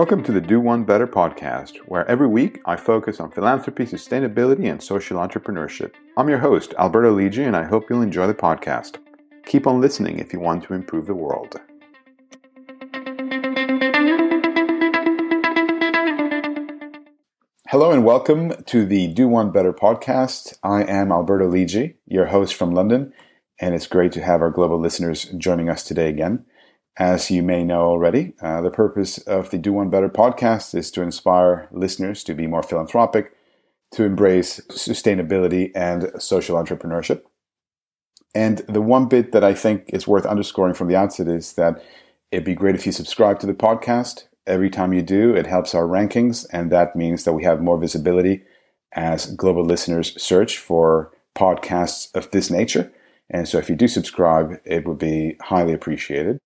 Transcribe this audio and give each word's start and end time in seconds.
Welcome 0.00 0.22
to 0.22 0.32
the 0.32 0.40
Do 0.40 0.60
One 0.60 0.84
Better 0.84 1.06
podcast, 1.06 1.76
where 1.80 2.08
every 2.08 2.26
week 2.26 2.62
I 2.64 2.74
focus 2.76 3.20
on 3.20 3.30
philanthropy, 3.30 3.84
sustainability, 3.84 4.70
and 4.70 4.82
social 4.82 5.18
entrepreneurship. 5.18 5.92
I'm 6.16 6.30
your 6.30 6.38
host, 6.38 6.72
Alberto 6.78 7.14
Lidji, 7.14 7.46
and 7.46 7.54
I 7.54 7.64
hope 7.64 7.90
you'll 7.90 8.00
enjoy 8.00 8.26
the 8.26 8.32
podcast. 8.32 8.96
Keep 9.44 9.66
on 9.66 9.78
listening 9.78 10.18
if 10.18 10.32
you 10.32 10.40
want 10.40 10.64
to 10.64 10.72
improve 10.72 11.04
the 11.04 11.14
world. 11.14 11.60
Hello 17.68 17.92
and 17.92 18.02
welcome 18.02 18.54
to 18.64 18.86
the 18.86 19.06
Do 19.08 19.28
One 19.28 19.50
Better 19.50 19.74
podcast. 19.74 20.56
I 20.62 20.82
am 20.84 21.12
Alberto 21.12 21.46
Lidji, 21.46 21.96
your 22.06 22.28
host 22.28 22.54
from 22.54 22.70
London, 22.70 23.12
and 23.60 23.74
it's 23.74 23.86
great 23.86 24.12
to 24.12 24.22
have 24.22 24.40
our 24.40 24.50
global 24.50 24.80
listeners 24.80 25.26
joining 25.36 25.68
us 25.68 25.82
today 25.84 26.08
again. 26.08 26.46
As 26.98 27.30
you 27.30 27.42
may 27.42 27.64
know 27.64 27.82
already, 27.82 28.34
uh, 28.42 28.60
the 28.60 28.70
purpose 28.70 29.18
of 29.18 29.50
the 29.50 29.58
Do 29.58 29.72
One 29.72 29.90
Better 29.90 30.08
podcast 30.08 30.74
is 30.74 30.90
to 30.92 31.02
inspire 31.02 31.68
listeners 31.70 32.22
to 32.24 32.34
be 32.34 32.46
more 32.46 32.62
philanthropic, 32.62 33.32
to 33.92 34.04
embrace 34.04 34.60
sustainability 34.70 35.70
and 35.74 36.10
social 36.18 36.56
entrepreneurship. 36.56 37.22
And 38.34 38.58
the 38.68 38.82
one 38.82 39.06
bit 39.06 39.32
that 39.32 39.44
I 39.44 39.54
think 39.54 39.90
is 39.92 40.06
worth 40.06 40.26
underscoring 40.26 40.74
from 40.74 40.88
the 40.88 40.96
outset 40.96 41.26
is 41.26 41.54
that 41.54 41.82
it'd 42.30 42.44
be 42.44 42.54
great 42.54 42.74
if 42.74 42.86
you 42.86 42.92
subscribe 42.92 43.40
to 43.40 43.46
the 43.46 43.54
podcast. 43.54 44.24
Every 44.46 44.70
time 44.70 44.92
you 44.92 45.02
do, 45.02 45.34
it 45.34 45.46
helps 45.46 45.74
our 45.74 45.84
rankings, 45.84 46.46
and 46.52 46.70
that 46.70 46.96
means 46.96 47.24
that 47.24 47.32
we 47.32 47.44
have 47.44 47.60
more 47.60 47.78
visibility 47.78 48.42
as 48.92 49.26
global 49.34 49.64
listeners 49.64 50.20
search 50.20 50.58
for 50.58 51.12
podcasts 51.36 52.14
of 52.14 52.30
this 52.30 52.50
nature. 52.50 52.92
And 53.28 53.48
so 53.48 53.58
if 53.58 53.70
you 53.70 53.76
do 53.76 53.86
subscribe, 53.86 54.60
it 54.64 54.86
would 54.86 54.98
be 54.98 55.36
highly 55.40 55.72
appreciated. 55.72 56.38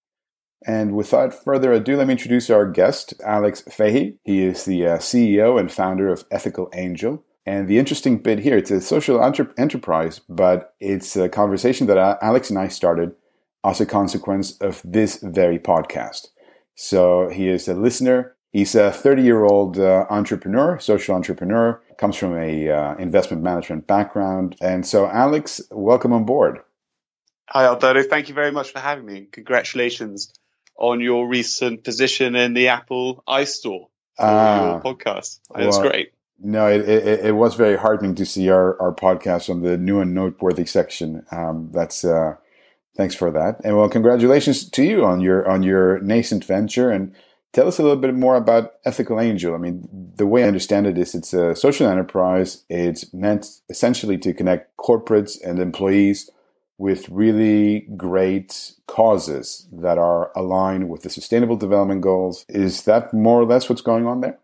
And 0.66 0.96
without 0.96 1.34
further 1.34 1.72
ado, 1.72 1.96
let 1.96 2.06
me 2.06 2.12
introduce 2.12 2.48
our 2.48 2.66
guest, 2.66 3.12
Alex 3.22 3.62
Fahie. 3.68 4.16
He 4.24 4.42
is 4.42 4.64
the 4.64 4.86
uh, 4.86 4.98
CEO 4.98 5.60
and 5.60 5.70
founder 5.70 6.10
of 6.10 6.24
Ethical 6.30 6.70
Angel. 6.72 7.22
And 7.46 7.68
the 7.68 7.78
interesting 7.78 8.18
bit 8.18 8.38
here, 8.38 8.56
it's 8.56 8.70
a 8.70 8.80
social 8.80 9.22
enterprise, 9.58 10.20
but 10.28 10.74
it's 10.80 11.14
a 11.16 11.28
conversation 11.28 11.86
that 11.88 12.18
Alex 12.22 12.48
and 12.48 12.58
I 12.58 12.68
started 12.68 13.14
as 13.62 13.80
a 13.80 13.86
consequence 13.86 14.56
of 14.58 14.80
this 14.82 15.18
very 15.22 15.58
podcast. 15.58 16.28
So 16.74 17.28
he 17.28 17.48
is 17.48 17.68
a 17.68 17.74
listener. 17.74 18.34
He's 18.50 18.74
a 18.74 18.90
30 18.90 19.22
year 19.22 19.44
old 19.44 19.78
uh, 19.78 20.06
entrepreneur, 20.08 20.78
social 20.78 21.14
entrepreneur, 21.14 21.82
comes 21.98 22.16
from 22.16 22.38
a 22.38 22.70
uh, 22.70 22.94
investment 22.96 23.42
management 23.42 23.86
background. 23.86 24.56
And 24.62 24.86
so, 24.86 25.06
Alex, 25.06 25.60
welcome 25.70 26.12
on 26.14 26.24
board. 26.24 26.60
Hi, 27.50 27.64
Alberto. 27.64 28.02
Thank 28.02 28.28
you 28.28 28.34
very 28.34 28.52
much 28.52 28.72
for 28.72 28.78
having 28.78 29.04
me. 29.04 29.26
Congratulations 29.32 30.32
on 30.76 31.00
your 31.00 31.28
recent 31.28 31.84
position 31.84 32.34
in 32.34 32.54
the 32.54 32.68
Apple 32.68 33.22
iStore 33.28 33.88
for 34.16 34.24
uh, 34.24 34.70
your 34.72 34.80
podcast. 34.80 35.40
That's 35.54 35.78
well, 35.78 35.88
great. 35.88 36.12
No, 36.40 36.68
it, 36.68 36.88
it, 36.88 37.26
it, 37.26 37.32
was 37.32 37.54
very 37.54 37.76
heartening 37.76 38.16
to 38.16 38.26
see 38.26 38.50
our, 38.50 38.80
our 38.80 38.92
podcast 38.92 39.48
on 39.48 39.62
the 39.62 39.78
new 39.78 40.00
and 40.00 40.14
noteworthy 40.14 40.66
section. 40.66 41.24
Um, 41.30 41.70
that's 41.72 42.04
uh, 42.04 42.34
thanks 42.96 43.14
for 43.14 43.30
that, 43.30 43.60
and 43.64 43.76
well, 43.76 43.88
congratulations 43.88 44.68
to 44.70 44.82
you 44.82 45.04
on 45.04 45.20
your 45.20 45.48
on 45.48 45.62
your 45.62 46.00
nascent 46.00 46.44
venture. 46.44 46.90
And 46.90 47.14
tell 47.52 47.68
us 47.68 47.78
a 47.78 47.82
little 47.82 47.96
bit 47.96 48.14
more 48.14 48.34
about 48.34 48.74
Ethical 48.84 49.20
Angel. 49.20 49.54
I 49.54 49.58
mean, 49.58 49.88
the 50.16 50.26
way 50.26 50.42
I 50.42 50.48
understand 50.48 50.88
it 50.88 50.98
is, 50.98 51.14
it's 51.14 51.32
a 51.32 51.54
social 51.54 51.86
enterprise. 51.86 52.64
It's 52.68 53.14
meant 53.14 53.46
essentially 53.70 54.18
to 54.18 54.34
connect 54.34 54.76
corporates 54.76 55.40
and 55.42 55.60
employees 55.60 56.30
with 56.78 57.08
really 57.08 57.80
great 57.96 58.72
causes 58.86 59.68
that 59.72 59.98
are 59.98 60.32
aligned 60.36 60.88
with 60.88 61.02
the 61.02 61.10
sustainable 61.10 61.56
development 61.56 62.00
goals. 62.00 62.44
Is 62.48 62.82
that 62.82 63.14
more 63.14 63.40
or 63.40 63.46
less 63.46 63.68
what's 63.68 63.82
going 63.82 64.06
on 64.06 64.20
there? 64.20 64.38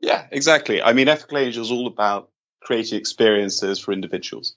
Yeah, 0.00 0.26
exactly. 0.30 0.82
I 0.82 0.92
mean, 0.92 1.08
Ethical 1.08 1.38
Angel 1.38 1.62
is 1.62 1.70
all 1.70 1.86
about 1.86 2.30
creating 2.60 2.98
experiences 2.98 3.78
for 3.78 3.92
individuals. 3.92 4.56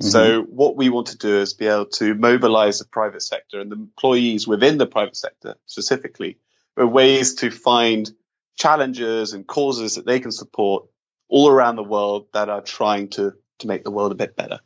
Mm-hmm. 0.00 0.10
So 0.10 0.42
what 0.42 0.76
we 0.76 0.88
want 0.88 1.08
to 1.08 1.18
do 1.18 1.38
is 1.38 1.54
be 1.54 1.66
able 1.66 1.86
to 1.86 2.14
mobilize 2.14 2.78
the 2.78 2.84
private 2.84 3.22
sector 3.22 3.60
and 3.60 3.70
the 3.70 3.76
employees 3.76 4.46
within 4.46 4.78
the 4.78 4.86
private 4.86 5.16
sector 5.16 5.56
specifically 5.66 6.38
with 6.76 6.88
ways 6.88 7.34
to 7.36 7.50
find 7.50 8.10
challenges 8.56 9.32
and 9.32 9.46
causes 9.46 9.96
that 9.96 10.06
they 10.06 10.20
can 10.20 10.32
support 10.32 10.86
all 11.28 11.48
around 11.48 11.76
the 11.76 11.82
world 11.82 12.26
that 12.32 12.48
are 12.48 12.60
trying 12.60 13.08
to, 13.08 13.32
to 13.58 13.66
make 13.66 13.84
the 13.84 13.90
world 13.90 14.12
a 14.12 14.16
bit 14.16 14.36
better 14.36 14.60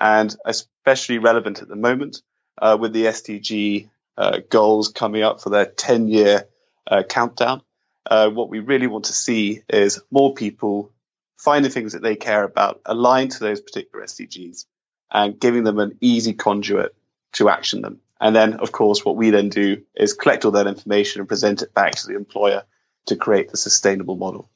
and 0.00 0.34
especially 0.44 1.18
relevant 1.18 1.62
at 1.62 1.68
the 1.68 1.76
moment 1.76 2.22
uh, 2.60 2.76
with 2.78 2.92
the 2.92 3.04
SDG 3.04 3.88
uh, 4.16 4.40
goals 4.50 4.88
coming 4.88 5.22
up 5.22 5.40
for 5.40 5.50
their 5.50 5.66
10 5.66 6.08
year 6.08 6.46
uh, 6.86 7.02
countdown. 7.02 7.62
Uh, 8.04 8.28
what 8.28 8.48
we 8.48 8.58
really 8.58 8.86
want 8.86 9.06
to 9.06 9.12
see 9.12 9.62
is 9.68 10.00
more 10.10 10.34
people 10.34 10.90
finding 11.36 11.70
things 11.70 11.92
that 11.92 12.02
they 12.02 12.16
care 12.16 12.44
about, 12.44 12.80
aligned 12.84 13.32
to 13.32 13.40
those 13.40 13.60
particular 13.60 14.04
SDGs, 14.04 14.64
and 15.10 15.40
giving 15.40 15.64
them 15.64 15.78
an 15.78 15.98
easy 16.00 16.32
conduit 16.32 16.94
to 17.32 17.48
action 17.48 17.82
them. 17.82 18.00
And 18.20 18.36
then, 18.36 18.54
of 18.54 18.70
course, 18.70 19.04
what 19.04 19.16
we 19.16 19.30
then 19.30 19.48
do 19.48 19.82
is 19.96 20.14
collect 20.14 20.44
all 20.44 20.52
that 20.52 20.68
information 20.68 21.20
and 21.20 21.28
present 21.28 21.62
it 21.62 21.74
back 21.74 21.96
to 21.96 22.06
the 22.06 22.14
employer 22.14 22.62
to 23.06 23.16
create 23.16 23.50
the 23.50 23.56
sustainable 23.56 24.16
model. 24.16 24.48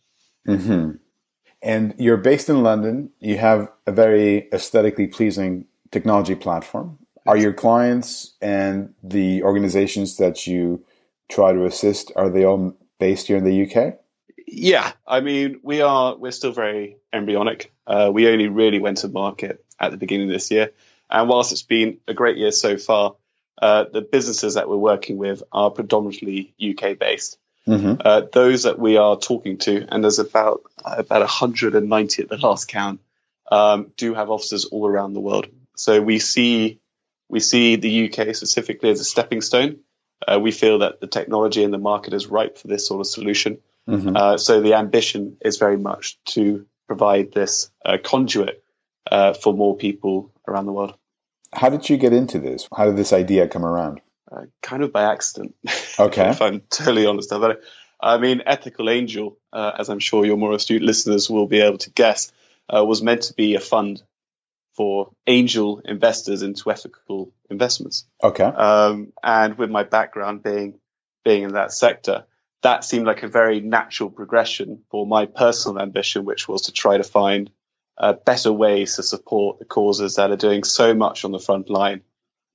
Mm-hmm. 0.46 0.92
And 1.62 1.94
you're 1.98 2.16
based 2.16 2.48
in 2.48 2.62
London. 2.62 3.10
You 3.18 3.38
have 3.38 3.68
a 3.86 3.92
very 3.92 4.48
aesthetically 4.52 5.06
pleasing 5.06 5.66
technology 5.90 6.34
platform. 6.34 6.98
Are 7.26 7.36
your 7.36 7.52
clients 7.52 8.34
and 8.40 8.94
the 9.02 9.42
organizations 9.42 10.16
that 10.18 10.46
you 10.46 10.84
try 11.28 11.52
to 11.52 11.64
assist 11.64 12.12
are 12.14 12.30
they 12.30 12.44
all 12.44 12.76
based 12.98 13.26
here 13.26 13.36
in 13.36 13.44
the 13.44 13.64
UK? 13.64 13.98
Yeah, 14.46 14.92
I 15.06 15.20
mean 15.20 15.60
we 15.62 15.80
are 15.80 16.16
we're 16.16 16.30
still 16.30 16.52
very 16.52 16.98
embryonic. 17.12 17.72
Uh, 17.86 18.10
we 18.12 18.28
only 18.28 18.48
really 18.48 18.78
went 18.78 18.98
to 18.98 19.08
market 19.08 19.64
at 19.80 19.90
the 19.90 19.96
beginning 19.96 20.28
of 20.28 20.32
this 20.32 20.50
year, 20.50 20.70
and 21.10 21.28
whilst 21.28 21.52
it's 21.52 21.62
been 21.62 21.98
a 22.06 22.14
great 22.14 22.36
year 22.36 22.52
so 22.52 22.76
far, 22.76 23.16
uh, 23.60 23.84
the 23.92 24.02
businesses 24.02 24.54
that 24.54 24.68
we're 24.68 24.76
working 24.76 25.16
with 25.16 25.42
are 25.50 25.70
predominantly 25.70 26.54
UK 26.60 26.98
based. 26.98 27.38
Mm-hmm. 27.68 28.00
Uh, 28.04 28.22
those 28.32 28.62
that 28.62 28.78
we 28.78 28.96
are 28.96 29.16
talking 29.16 29.58
to, 29.58 29.86
and 29.88 30.04
there's 30.04 30.18
about 30.18 30.62
about 30.84 31.20
190 31.20 32.22
at 32.22 32.28
the 32.28 32.36
last 32.36 32.68
count, 32.68 33.00
um, 33.50 33.92
do 33.96 34.14
have 34.14 34.30
offices 34.30 34.66
all 34.66 34.86
around 34.86 35.14
the 35.14 35.20
world. 35.20 35.46
So 35.76 36.00
we 36.00 36.18
see 36.18 36.80
we 37.28 37.40
see 37.40 37.76
the 37.76 38.06
UK 38.06 38.34
specifically 38.34 38.90
as 38.90 39.00
a 39.00 39.04
stepping 39.04 39.40
stone. 39.40 39.78
Uh, 40.26 40.38
we 40.40 40.50
feel 40.50 40.78
that 40.78 41.00
the 41.00 41.06
technology 41.06 41.64
and 41.64 41.74
the 41.74 41.78
market 41.78 42.14
is 42.14 42.28
ripe 42.28 42.58
for 42.58 42.68
this 42.68 42.86
sort 42.86 43.00
of 43.00 43.06
solution. 43.06 43.58
Mm-hmm. 43.88 44.16
Uh, 44.16 44.38
so 44.38 44.60
the 44.60 44.74
ambition 44.74 45.36
is 45.40 45.58
very 45.58 45.76
much 45.76 46.18
to 46.26 46.66
provide 46.86 47.32
this 47.32 47.70
uh, 47.84 47.98
conduit 48.02 48.62
uh, 49.10 49.34
for 49.34 49.52
more 49.52 49.76
people 49.76 50.32
around 50.48 50.66
the 50.66 50.72
world. 50.72 50.94
How 51.52 51.68
did 51.68 51.88
you 51.88 51.96
get 51.96 52.12
into 52.12 52.38
this? 52.38 52.68
How 52.76 52.86
did 52.86 52.96
this 52.96 53.12
idea 53.12 53.48
come 53.48 53.64
around? 53.64 54.00
Uh, 54.30 54.42
kind 54.62 54.82
of 54.82 54.92
by 54.92 55.12
accident. 55.12 55.54
Okay. 55.98 56.28
if 56.28 56.42
I'm 56.42 56.60
totally 56.60 57.06
honest 57.06 57.32
about 57.32 57.52
it. 57.52 57.64
I 57.98 58.18
mean, 58.18 58.42
Ethical 58.44 58.90
Angel, 58.90 59.38
uh, 59.50 59.72
as 59.78 59.88
I'm 59.88 59.98
sure 59.98 60.26
your 60.26 60.36
more 60.36 60.52
astute 60.52 60.82
listeners 60.82 61.30
will 61.30 61.46
be 61.46 61.60
able 61.60 61.78
to 61.78 61.90
guess, 61.90 62.30
uh, 62.68 62.84
was 62.84 63.02
meant 63.02 63.22
to 63.22 63.34
be 63.34 63.54
a 63.54 63.60
fund 63.60 64.02
for 64.74 65.10
angel 65.26 65.80
investors 65.84 66.42
into 66.42 66.70
ethical 66.70 67.32
investments. 67.48 68.04
Okay. 68.22 68.44
Um, 68.44 69.14
and 69.22 69.56
with 69.56 69.70
my 69.70 69.84
background 69.84 70.42
being 70.42 70.78
being 71.24 71.44
in 71.44 71.54
that 71.54 71.72
sector, 71.72 72.26
that 72.62 72.84
seemed 72.84 73.06
like 73.06 73.22
a 73.22 73.28
very 73.28 73.60
natural 73.60 74.10
progression 74.10 74.82
for 74.90 75.06
my 75.06 75.26
personal 75.26 75.80
ambition, 75.80 76.24
which 76.24 76.46
was 76.46 76.62
to 76.62 76.72
try 76.72 76.98
to 76.98 77.04
find 77.04 77.50
uh, 77.96 78.12
better 78.12 78.52
ways 78.52 78.96
to 78.96 79.02
support 79.02 79.58
the 79.58 79.64
causes 79.64 80.16
that 80.16 80.30
are 80.30 80.36
doing 80.36 80.62
so 80.62 80.94
much 80.94 81.24
on 81.24 81.32
the 81.32 81.38
front 81.38 81.70
line 81.70 82.02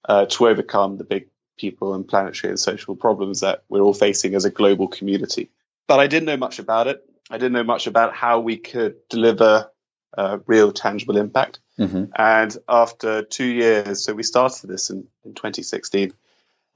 uh, 0.06 0.26
to 0.28 0.48
overcome 0.48 0.98
the 0.98 1.04
big 1.04 1.31
people 1.62 1.94
and 1.94 2.08
planetary 2.08 2.50
and 2.50 2.60
social 2.60 2.96
problems 2.96 3.42
that 3.42 3.64
we're 3.70 3.82
all 3.82 3.94
facing 3.94 4.34
as 4.34 4.46
a 4.46 4.50
global 4.50 4.88
community. 4.88 5.52
But 5.88 6.00
I 6.00 6.08
didn't 6.08 6.26
know 6.26 6.38
much 6.38 6.58
about 6.58 6.88
it. 6.88 7.06
I 7.30 7.38
didn't 7.38 7.54
know 7.54 7.64
much 7.64 7.86
about 7.86 8.16
how 8.16 8.40
we 8.40 8.58
could 8.58 8.96
deliver 9.10 9.70
uh, 10.18 10.40
real 10.48 10.72
tangible 10.72 11.18
impact. 11.18 11.60
Mm-hmm. 11.80 12.06
And 12.16 12.58
after 12.68 13.22
two 13.24 13.46
years, 13.46 14.04
so 14.04 14.14
we 14.14 14.24
started 14.24 14.68
this 14.68 14.90
in, 14.90 15.08
in 15.24 15.36
2016, 15.36 16.14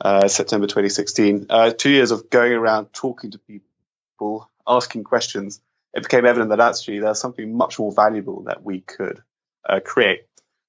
uh, 0.01 0.27
September 0.27 0.67
2016, 0.67 1.47
uh, 1.49 1.71
two 1.71 1.89
years 1.89 2.11
of 2.11 2.29
going 2.29 2.53
around 2.53 2.93
talking 2.93 3.31
to 3.31 3.39
people, 3.39 4.49
asking 4.67 5.03
questions, 5.03 5.61
it 5.93 6.03
became 6.03 6.25
evident 6.25 6.49
that 6.51 6.59
actually 6.59 6.99
there's 6.99 7.19
something 7.19 7.57
much 7.57 7.79
more 7.79 7.91
valuable 7.91 8.43
that 8.43 8.63
we 8.63 8.81
could 8.81 9.23
uh, 9.67 9.79
create. 9.79 10.25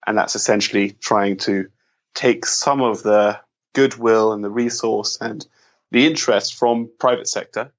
And 0.06 0.16
that's 0.16 0.36
essentially 0.36 0.92
trying 0.92 1.36
to 1.38 1.68
take 2.14 2.46
some 2.46 2.80
of 2.80 3.02
the 3.02 3.40
goodwill 3.76 4.32
and 4.32 4.42
the 4.42 4.50
resource 4.50 5.18
and 5.20 5.46
the 5.90 6.06
interest 6.06 6.54
from 6.54 6.90
private 6.98 7.28
sector 7.28 7.70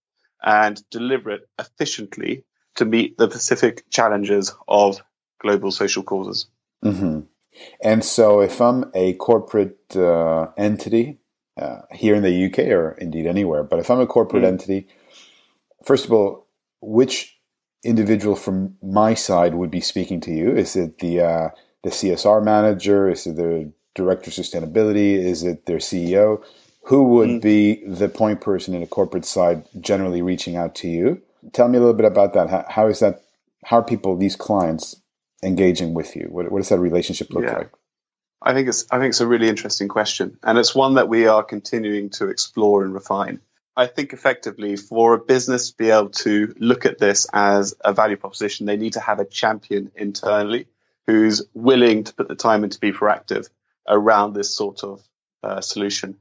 and 0.42 0.82
deliver 0.92 1.32
it 1.32 1.50
efficiently 1.60 2.44
to 2.76 2.86
meet 2.86 3.18
the 3.18 3.30
specific 3.30 3.90
challenges 3.90 4.54
of 4.68 5.02
global 5.42 5.72
social 5.72 6.04
causes. 6.04 6.48
Mm-hmm. 6.86 7.22
And 7.82 8.06
so, 8.06 8.42
if 8.42 8.62
I'm 8.62 8.92
a 8.94 9.14
corporate 9.14 9.96
uh, 9.96 10.50
entity 10.58 11.18
uh, 11.60 11.82
here 11.92 12.14
in 12.14 12.22
the 12.22 12.46
UK 12.46 12.60
or 12.70 12.92
indeed 12.92 13.26
anywhere, 13.26 13.64
but 13.64 13.80
if 13.80 13.90
I'm 13.90 14.00
a 14.00 14.06
corporate 14.06 14.44
mm. 14.44 14.54
entity 14.54 14.88
first 15.84 16.06
of 16.06 16.12
all, 16.12 16.48
which 16.82 17.40
individual 17.84 18.36
from 18.36 18.76
my 18.82 19.14
side 19.14 19.56
would 19.56 19.72
be 19.72 19.82
speaking 19.82 20.20
to 20.22 20.32
you? 20.32 20.52
Is 20.52 20.76
it 20.76 21.00
the 21.00 21.22
uh, 21.22 21.50
the 21.84 21.90
CSR 21.90 22.44
manager? 22.44 23.10
Is 23.10 23.26
it 23.26 23.38
the 23.38 23.72
director 23.98 24.30
of 24.30 24.36
sustainability? 24.36 25.16
Is 25.16 25.44
it 25.44 25.66
their 25.66 25.80
CEO? 25.80 26.44
Who 26.84 27.04
would 27.04 27.30
mm. 27.30 27.42
be 27.42 27.84
the 27.86 28.08
point 28.08 28.40
person 28.40 28.74
in 28.74 28.82
a 28.82 28.88
corporate 28.88 29.26
side 29.26 29.66
generally 29.82 30.22
reaching 30.22 30.56
out 30.56 30.74
to 30.76 30.88
you? 30.88 31.22
Tell 31.52 31.68
me 31.68 31.78
a 31.78 31.82
little 31.82 31.94
bit 31.94 32.06
about 32.06 32.34
that. 32.34 32.50
how, 32.50 32.66
how 32.70 32.88
is 32.88 33.00
that? 33.00 33.24
How 33.66 33.80
are 33.80 33.84
people, 33.84 34.16
these 34.16 34.38
clients, 34.38 34.96
engaging 35.44 35.94
with 35.94 36.16
you? 36.16 36.28
What, 36.30 36.50
what 36.52 36.60
does 36.60 36.70
that 36.70 36.80
relationship 36.80 37.32
look 37.32 37.44
yeah. 37.44 37.58
like? 37.58 37.72
I 38.42 38.54
think 38.54 38.70
it's 38.70 38.86
I 38.92 39.00
think 39.00 39.10
it's 39.10 39.22
a 39.22 39.28
really 39.28 39.50
interesting 39.50 39.88
question, 39.88 40.38
and 40.44 40.58
it's 40.58 40.76
one 40.76 40.94
that 40.96 41.10
we 41.10 41.28
are 41.28 41.44
continuing 41.44 42.12
to 42.12 42.30
explore 42.30 42.84
and 42.84 42.94
refine. 42.94 43.42
I 43.76 43.88
think 43.88 44.14
effectively 44.14 44.76
for 44.76 45.14
a 45.14 45.20
business 45.20 45.72
to 45.72 45.78
be 45.78 45.90
able 45.90 46.10
to 46.10 46.54
look 46.58 46.86
at 46.86 46.98
this 46.98 47.28
as 47.34 47.76
a 47.84 47.94
value 47.94 48.18
proposition, 48.18 48.66
they 48.66 48.78
need 48.78 48.94
to 48.94 49.00
have 49.00 49.20
a 49.20 49.26
champion 49.26 49.92
internally 49.96 50.68
who's 51.06 51.44
willing 51.54 52.04
to 52.06 52.14
put 52.14 52.28
the 52.28 52.36
time 52.36 52.64
in 52.64 52.70
to 52.72 52.80
be 52.80 52.92
proactive 52.92 53.50
around 53.88 54.34
this 54.34 54.56
sort 54.56 54.84
of 54.84 55.02
uh, 55.44 55.62
solution. 55.62 56.18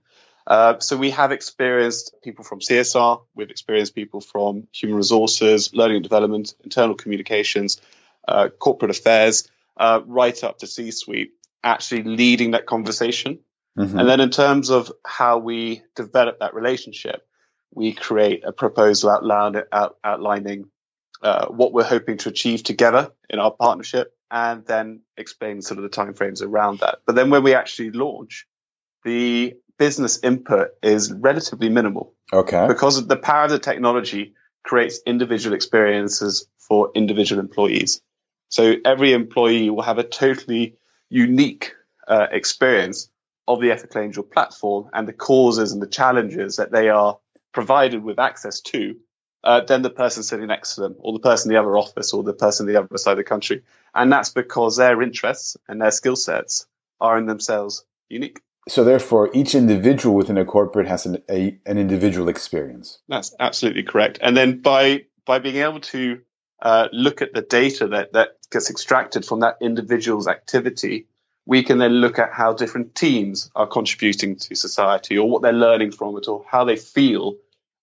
Uh, 0.46 0.78
so 0.78 0.96
we 0.96 1.10
have 1.10 1.32
experienced 1.32 2.14
people 2.22 2.44
from 2.44 2.60
CSR, 2.60 3.22
we've 3.34 3.50
experienced 3.50 3.94
people 3.94 4.20
from 4.20 4.68
human 4.72 4.96
resources, 4.96 5.74
learning 5.74 5.96
and 5.96 6.04
development, 6.04 6.54
internal 6.62 6.94
communications, 6.94 7.80
uh, 8.28 8.48
corporate 8.48 8.92
affairs, 8.92 9.48
uh, 9.76 10.00
right 10.06 10.44
up 10.44 10.58
to 10.58 10.66
C-suite, 10.66 11.32
actually 11.64 12.04
leading 12.04 12.52
that 12.52 12.66
conversation. 12.66 13.40
Mm-hmm. 13.76 13.98
And 13.98 14.08
then 14.08 14.20
in 14.20 14.30
terms 14.30 14.70
of 14.70 14.92
how 15.04 15.38
we 15.38 15.82
develop 15.96 16.38
that 16.38 16.54
relationship, 16.54 17.26
we 17.74 17.92
create 17.92 18.42
a 18.44 18.52
proposal 18.52 19.10
out 19.10 19.56
out, 19.72 19.96
outlining 20.02 20.70
uh, 21.22 21.46
what 21.46 21.72
we're 21.72 21.84
hoping 21.84 22.18
to 22.18 22.28
achieve 22.28 22.62
together 22.62 23.10
in 23.28 23.38
our 23.38 23.50
partnership, 23.50 24.15
and 24.30 24.64
then 24.66 25.02
explain 25.16 25.62
sort 25.62 25.78
of 25.78 25.84
the 25.84 25.90
timeframes 25.90 26.42
around 26.42 26.80
that. 26.80 26.98
But 27.06 27.14
then 27.14 27.30
when 27.30 27.42
we 27.42 27.54
actually 27.54 27.90
launch, 27.90 28.46
the 29.04 29.54
business 29.78 30.22
input 30.22 30.70
is 30.82 31.12
relatively 31.12 31.68
minimal. 31.68 32.14
Okay. 32.32 32.66
Because 32.66 33.06
the 33.06 33.16
power 33.16 33.44
of 33.44 33.50
the 33.50 33.58
technology 33.58 34.34
creates 34.64 35.00
individual 35.06 35.54
experiences 35.54 36.46
for 36.58 36.90
individual 36.94 37.40
employees. 37.40 38.00
So 38.48 38.74
every 38.84 39.12
employee 39.12 39.70
will 39.70 39.82
have 39.82 39.98
a 39.98 40.04
totally 40.04 40.76
unique 41.08 41.72
uh, 42.08 42.26
experience 42.30 43.08
of 43.48 43.60
the 43.60 43.70
Ethical 43.70 44.02
Angel 44.02 44.22
platform 44.22 44.90
and 44.92 45.06
the 45.06 45.12
causes 45.12 45.72
and 45.72 45.80
the 45.80 45.86
challenges 45.86 46.56
that 46.56 46.72
they 46.72 46.88
are 46.88 47.18
provided 47.52 48.02
with 48.02 48.18
access 48.18 48.60
to 48.60 48.96
uh, 49.46 49.60
than 49.64 49.82
the 49.82 49.90
person 49.90 50.24
sitting 50.24 50.48
next 50.48 50.74
to 50.74 50.80
them 50.80 50.96
or 50.98 51.12
the 51.12 51.20
person 51.20 51.50
in 51.50 51.54
the 51.54 51.60
other 51.60 51.78
office 51.78 52.12
or 52.12 52.24
the 52.24 52.32
person 52.32 52.68
in 52.68 52.74
the 52.74 52.80
other 52.80 52.98
side 52.98 53.12
of 53.12 53.18
the 53.18 53.24
country. 53.24 53.62
And 53.94 54.10
that's 54.10 54.30
because 54.30 54.76
their 54.76 55.00
interests 55.00 55.56
and 55.68 55.80
their 55.80 55.92
skill 55.92 56.16
sets 56.16 56.66
are 57.00 57.16
in 57.16 57.26
themselves 57.26 57.84
unique. 58.08 58.40
So 58.68 58.82
therefore, 58.82 59.30
each 59.32 59.54
individual 59.54 60.16
within 60.16 60.36
a 60.36 60.44
corporate 60.44 60.88
has 60.88 61.06
an, 61.06 61.22
a, 61.30 61.56
an 61.64 61.78
individual 61.78 62.28
experience. 62.28 62.98
That's 63.08 63.32
absolutely 63.38 63.84
correct. 63.84 64.18
And 64.20 64.36
then 64.36 64.60
by 64.60 65.04
by 65.24 65.38
being 65.38 65.56
able 65.56 65.80
to 65.80 66.20
uh, 66.60 66.88
look 66.92 67.22
at 67.22 67.32
the 67.32 67.42
data 67.42 67.86
that, 67.88 68.12
that 68.14 68.30
gets 68.50 68.70
extracted 68.70 69.24
from 69.24 69.40
that 69.40 69.58
individual's 69.60 70.26
activity, 70.26 71.06
we 71.44 71.62
can 71.62 71.78
then 71.78 71.92
look 71.92 72.18
at 72.18 72.32
how 72.32 72.52
different 72.52 72.96
teams 72.96 73.50
are 73.54 73.66
contributing 73.66 74.36
to 74.36 74.56
society 74.56 75.18
or 75.18 75.30
what 75.30 75.42
they're 75.42 75.52
learning 75.52 75.92
from 75.92 76.16
it 76.16 76.26
or 76.26 76.44
how 76.48 76.64
they 76.64 76.76
feel 76.76 77.36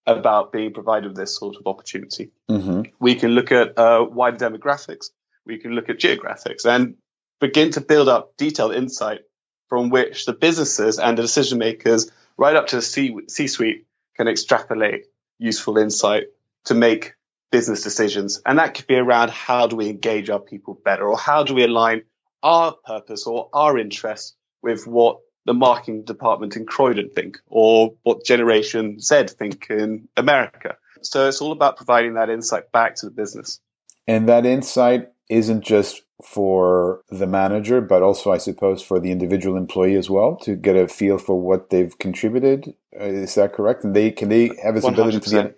about 0.05 0.51
being 0.51 0.73
provided 0.73 1.09
with 1.09 1.17
this 1.17 1.37
sort 1.37 1.55
of 1.55 1.67
opportunity. 1.67 2.31
Mm-hmm. 2.49 2.81
We 2.99 3.15
can 3.15 3.31
look 3.31 3.51
at 3.51 3.77
uh, 3.77 4.05
wider 4.09 4.37
demographics. 4.37 5.11
We 5.45 5.57
can 5.57 5.71
look 5.71 5.89
at 5.89 5.99
geographics 5.99 6.65
and 6.65 6.95
begin 7.39 7.71
to 7.71 7.81
build 7.81 8.09
up 8.09 8.35
detailed 8.37 8.75
insight 8.75 9.21
from 9.69 9.89
which 9.89 10.25
the 10.25 10.33
businesses 10.33 10.99
and 10.99 11.17
the 11.17 11.21
decision 11.21 11.57
makers, 11.57 12.11
right 12.37 12.55
up 12.55 12.67
to 12.67 12.77
the 12.77 12.81
C- 12.81 13.17
C-suite, 13.27 13.85
can 14.15 14.27
extrapolate 14.27 15.05
useful 15.39 15.77
insight 15.77 16.25
to 16.65 16.73
make 16.73 17.15
business 17.51 17.81
decisions. 17.81 18.41
And 18.45 18.59
that 18.59 18.73
could 18.73 18.87
be 18.87 18.95
around 18.95 19.31
how 19.31 19.67
do 19.67 19.75
we 19.75 19.89
engage 19.89 20.29
our 20.29 20.39
people 20.39 20.79
better 20.85 21.07
or 21.07 21.17
how 21.17 21.43
do 21.43 21.53
we 21.53 21.63
align 21.63 22.03
our 22.41 22.73
purpose 22.73 23.25
or 23.25 23.49
our 23.53 23.77
interests 23.77 24.35
with 24.61 24.85
what 24.87 25.19
the 25.45 25.53
marketing 25.53 26.03
department 26.03 26.55
in 26.55 26.65
Croydon 26.65 27.09
think 27.09 27.39
or 27.47 27.93
what 28.03 28.25
Generation 28.25 28.99
Z 28.99 29.27
think 29.27 29.67
in 29.69 30.07
America. 30.15 30.77
So 31.01 31.27
it's 31.27 31.41
all 31.41 31.51
about 31.51 31.77
providing 31.77 32.13
that 32.13 32.29
insight 32.29 32.71
back 32.71 32.95
to 32.95 33.05
the 33.05 33.11
business. 33.11 33.59
And 34.07 34.27
that 34.29 34.45
insight 34.45 35.09
isn't 35.29 35.63
just 35.63 36.01
for 36.23 37.01
the 37.09 37.27
manager, 37.27 37.81
but 37.81 38.01
also, 38.01 38.31
I 38.31 38.37
suppose, 38.37 38.81
for 38.81 38.99
the 38.99 39.11
individual 39.11 39.57
employee 39.57 39.95
as 39.95 40.09
well 40.09 40.35
to 40.43 40.55
get 40.55 40.75
a 40.75 40.87
feel 40.87 41.17
for 41.17 41.39
what 41.39 41.69
they've 41.69 41.97
contributed. 41.97 42.73
Uh, 42.97 43.05
is 43.05 43.35
that 43.35 43.53
correct? 43.53 43.83
And 43.83 43.95
they 43.95 44.11
can 44.11 44.29
they 44.29 44.51
have 44.63 44.75
visibility 44.75 45.17
100%. 45.17 45.23
to 45.23 45.29
the 45.29 45.55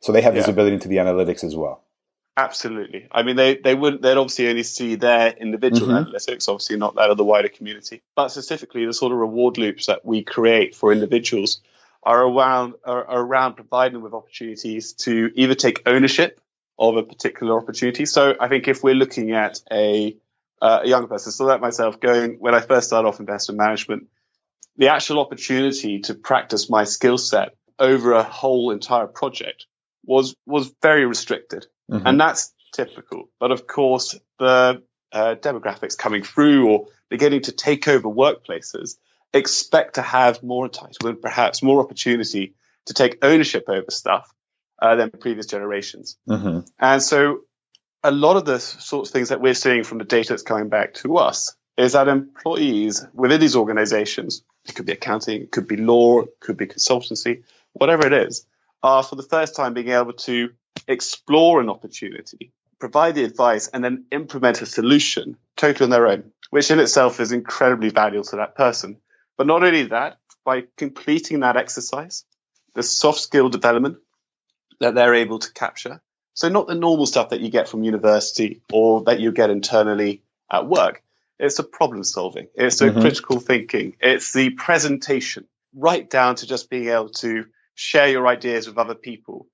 so 0.00 0.10
they 0.10 0.22
have 0.22 0.34
yeah. 0.34 0.40
visibility 0.40 0.74
into 0.74 0.88
the 0.88 0.96
analytics 0.96 1.44
as 1.44 1.54
well. 1.54 1.84
Absolutely. 2.36 3.08
I 3.12 3.22
mean, 3.22 3.36
they, 3.36 3.56
they 3.56 3.74
wouldn't, 3.74 4.00
they'd 4.00 4.16
obviously 4.16 4.48
only 4.48 4.62
see 4.62 4.94
their 4.94 5.32
individual 5.32 5.88
mm-hmm. 5.88 6.10
analytics, 6.10 6.48
obviously 6.48 6.76
not 6.76 6.94
that 6.94 7.10
of 7.10 7.18
the 7.18 7.24
wider 7.24 7.48
community. 7.48 8.02
But 8.16 8.28
specifically, 8.28 8.86
the 8.86 8.94
sort 8.94 9.12
of 9.12 9.18
reward 9.18 9.58
loops 9.58 9.86
that 9.86 10.04
we 10.04 10.22
create 10.22 10.74
for 10.74 10.92
individuals 10.92 11.60
are 12.02 12.22
around, 12.22 12.74
are, 12.84 13.04
are 13.04 13.20
around 13.20 13.54
providing 13.54 13.94
them 13.94 14.02
with 14.02 14.14
opportunities 14.14 14.94
to 14.94 15.30
either 15.34 15.54
take 15.54 15.82
ownership 15.84 16.40
of 16.78 16.96
a 16.96 17.02
particular 17.02 17.58
opportunity. 17.58 18.06
So 18.06 18.34
I 18.40 18.48
think 18.48 18.66
if 18.66 18.82
we're 18.82 18.94
looking 18.94 19.32
at 19.32 19.60
a, 19.70 20.16
uh, 20.60 20.80
a 20.84 20.88
young 20.88 21.08
person, 21.08 21.32
so 21.32 21.44
like 21.44 21.60
myself 21.60 22.00
going, 22.00 22.36
when 22.40 22.54
I 22.54 22.60
first 22.60 22.86
started 22.86 23.08
off 23.08 23.20
investment 23.20 23.58
management, 23.58 24.08
the 24.78 24.88
actual 24.88 25.20
opportunity 25.20 26.00
to 26.00 26.14
practice 26.14 26.70
my 26.70 26.84
skill 26.84 27.18
set 27.18 27.54
over 27.78 28.12
a 28.12 28.22
whole 28.22 28.70
entire 28.70 29.06
project 29.06 29.66
was 30.04 30.34
was 30.46 30.72
very 30.82 31.04
restricted, 31.06 31.66
mm-hmm. 31.92 32.06
and 32.06 32.20
that's 32.20 32.52
typical. 32.72 33.28
But 33.38 33.52
of 33.52 33.66
course, 33.66 34.18
the 34.38 34.82
uh, 35.12 35.34
demographics 35.36 35.96
coming 35.96 36.22
through 36.22 36.68
or 36.68 36.86
beginning 37.08 37.42
to 37.42 37.52
take 37.52 37.86
over 37.88 38.08
workplaces 38.08 38.96
expect 39.34 39.94
to 39.94 40.02
have 40.02 40.42
more 40.42 40.68
entitlement, 40.68 41.20
perhaps 41.20 41.62
more 41.62 41.80
opportunity 41.80 42.54
to 42.86 42.94
take 42.94 43.18
ownership 43.22 43.64
over 43.68 43.90
stuff 43.90 44.32
uh, 44.80 44.96
than 44.96 45.10
previous 45.10 45.46
generations. 45.46 46.16
Mm-hmm. 46.28 46.60
And 46.78 47.02
so, 47.02 47.40
a 48.02 48.10
lot 48.10 48.36
of 48.36 48.44
the 48.44 48.58
sorts 48.58 49.10
of 49.10 49.12
things 49.12 49.28
that 49.28 49.40
we're 49.40 49.54
seeing 49.54 49.84
from 49.84 49.98
the 49.98 50.04
data 50.04 50.32
that's 50.32 50.42
coming 50.42 50.68
back 50.68 50.94
to 50.94 51.18
us 51.18 51.54
is 51.76 51.92
that 51.92 52.08
employees 52.08 53.06
within 53.14 53.40
these 53.40 53.54
organizations, 53.54 54.42
it 54.64 54.74
could 54.74 54.86
be 54.86 54.92
accounting, 54.92 55.42
it 55.42 55.52
could 55.52 55.68
be 55.68 55.76
law, 55.76 56.22
it 56.22 56.30
could 56.40 56.56
be 56.56 56.66
consultancy, 56.66 57.44
whatever 57.72 58.06
it 58.06 58.12
is, 58.12 58.44
are 58.82 59.02
for 59.02 59.14
the 59.14 59.22
first 59.22 59.54
time 59.54 59.72
being 59.72 59.90
able 59.90 60.12
to 60.12 60.50
explore 60.88 61.60
an 61.60 61.68
opportunity, 61.68 62.52
provide 62.78 63.14
the 63.14 63.24
advice, 63.24 63.68
and 63.68 63.82
then 63.82 64.04
implement 64.10 64.62
a 64.62 64.66
solution 64.66 65.36
totally 65.56 65.84
on 65.84 65.90
their 65.90 66.06
own, 66.06 66.32
which 66.50 66.70
in 66.70 66.80
itself 66.80 67.20
is 67.20 67.32
incredibly 67.32 67.90
valuable 67.90 68.24
to 68.24 68.36
that 68.36 68.56
person. 68.56 68.98
But 69.36 69.46
not 69.46 69.62
only 69.62 69.84
that, 69.84 70.18
by 70.44 70.64
completing 70.76 71.40
that 71.40 71.56
exercise, 71.56 72.24
the 72.74 72.82
soft 72.82 73.20
skill 73.20 73.48
development 73.48 73.98
that 74.80 74.94
they're 74.94 75.14
able 75.14 75.38
to 75.38 75.52
capture. 75.52 76.00
So 76.34 76.48
not 76.48 76.66
the 76.66 76.74
normal 76.74 77.06
stuff 77.06 77.30
that 77.30 77.40
you 77.40 77.50
get 77.50 77.68
from 77.68 77.84
university 77.84 78.62
or 78.72 79.02
that 79.04 79.20
you 79.20 79.32
get 79.32 79.50
internally 79.50 80.22
at 80.50 80.66
work. 80.66 81.02
It's 81.38 81.56
the 81.56 81.62
problem 81.62 82.04
solving. 82.04 82.48
It's 82.54 82.78
the 82.78 82.86
mm-hmm. 82.86 83.00
critical 83.00 83.40
thinking. 83.40 83.96
It's 84.00 84.32
the 84.32 84.50
presentation 84.50 85.46
right 85.74 86.08
down 86.08 86.36
to 86.36 86.46
just 86.46 86.70
being 86.70 86.88
able 86.88 87.10
to 87.10 87.46
share 87.74 88.08
your 88.08 88.26
ideas 88.26 88.66
with 88.66 88.78
other 88.78 88.94
people 88.94 89.46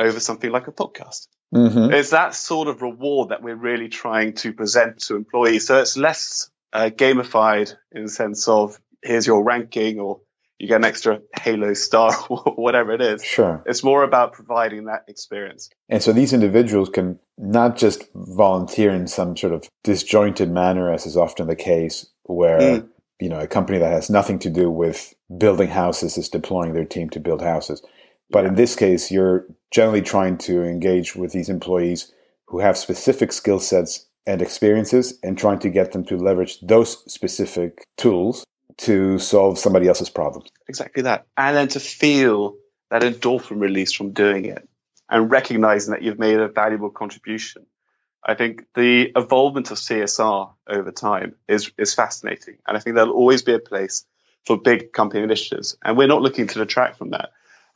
over 0.00 0.18
something 0.18 0.50
like 0.50 0.66
a 0.66 0.72
podcast. 0.72 1.28
Mm-hmm. 1.54 1.92
It's 1.92 2.10
that 2.10 2.34
sort 2.34 2.68
of 2.68 2.82
reward 2.82 3.28
that 3.28 3.42
we're 3.42 3.56
really 3.56 3.88
trying 3.88 4.34
to 4.34 4.52
present 4.52 5.00
to 5.02 5.16
employees. 5.16 5.66
So 5.66 5.78
it's 5.78 5.96
less 5.96 6.50
uh, 6.72 6.90
gamified 6.92 7.74
in 7.92 8.04
the 8.04 8.08
sense 8.08 8.48
of 8.48 8.80
here's 9.02 9.26
your 9.26 9.44
ranking 9.44 10.00
or 10.00 10.20
you 10.58 10.68
get 10.68 10.76
an 10.76 10.84
extra 10.84 11.20
Halo 11.40 11.74
star 11.74 12.12
or 12.30 12.54
whatever 12.54 12.92
it 12.92 13.00
is. 13.00 13.24
Sure. 13.24 13.62
It's 13.66 13.82
more 13.82 14.02
about 14.02 14.32
providing 14.32 14.84
that 14.86 15.04
experience. 15.08 15.70
And 15.88 16.02
so 16.02 16.12
these 16.12 16.32
individuals 16.32 16.88
can 16.88 17.18
not 17.36 17.76
just 17.76 18.04
volunteer 18.14 18.90
in 18.90 19.06
some 19.06 19.36
sort 19.36 19.52
of 19.52 19.68
disjointed 19.84 20.50
manner, 20.50 20.92
as 20.92 21.06
is 21.06 21.16
often 21.16 21.46
the 21.46 21.56
case, 21.56 22.06
where 22.24 22.60
mm 22.60 22.88
you 23.20 23.28
know, 23.28 23.40
a 23.40 23.46
company 23.46 23.78
that 23.78 23.92
has 23.92 24.10
nothing 24.10 24.38
to 24.40 24.50
do 24.50 24.70
with 24.70 25.14
building 25.36 25.68
houses 25.68 26.16
is 26.16 26.28
deploying 26.28 26.72
their 26.72 26.86
team 26.86 27.10
to 27.10 27.20
build 27.20 27.42
houses. 27.42 27.82
But 28.30 28.44
in 28.44 28.54
this 28.54 28.76
case, 28.76 29.10
you're 29.10 29.46
generally 29.70 30.02
trying 30.02 30.38
to 30.38 30.62
engage 30.62 31.16
with 31.16 31.32
these 31.32 31.48
employees 31.48 32.12
who 32.46 32.60
have 32.60 32.76
specific 32.76 33.32
skill 33.32 33.60
sets 33.60 34.06
and 34.26 34.42
experiences 34.42 35.18
and 35.22 35.36
trying 35.36 35.58
to 35.60 35.70
get 35.70 35.92
them 35.92 36.04
to 36.04 36.16
leverage 36.16 36.60
those 36.60 37.02
specific 37.12 37.86
tools 37.96 38.44
to 38.78 39.18
solve 39.18 39.58
somebody 39.58 39.88
else's 39.88 40.10
problems. 40.10 40.50
Exactly 40.68 41.02
that. 41.02 41.26
And 41.36 41.56
then 41.56 41.68
to 41.68 41.80
feel 41.80 42.56
that 42.90 43.02
endorphin 43.02 43.60
release 43.60 43.92
from 43.92 44.12
doing 44.12 44.44
it. 44.46 44.66
and 45.12 45.28
recognizing 45.30 45.92
that 45.92 46.02
you've 46.02 46.20
made 46.20 46.38
a 46.38 46.46
valuable 46.46 46.90
contribution. 46.90 47.66
I 48.24 48.34
think 48.34 48.64
the 48.76 49.10
evolvement 49.16 49.72
of 49.72 49.78
CSR 49.78 50.52
over 50.68 50.92
time 50.92 51.34
is, 51.48 51.72
is 51.76 51.94
fascinating. 51.94 52.58
And 52.66 52.76
I 52.76 52.80
think 52.80 52.94
there'll 52.94 53.10
always 53.10 53.42
be 53.42 53.54
a 53.54 53.58
place 53.58 54.04
for 54.46 54.56
big 54.56 54.92
company 54.92 55.22
initiatives. 55.24 55.76
And 55.84 55.96
we're 55.96 56.06
not 56.06 56.22
looking 56.22 56.46
to 56.46 56.58
detract 56.60 56.96
from 56.96 57.10
that. 57.10 57.30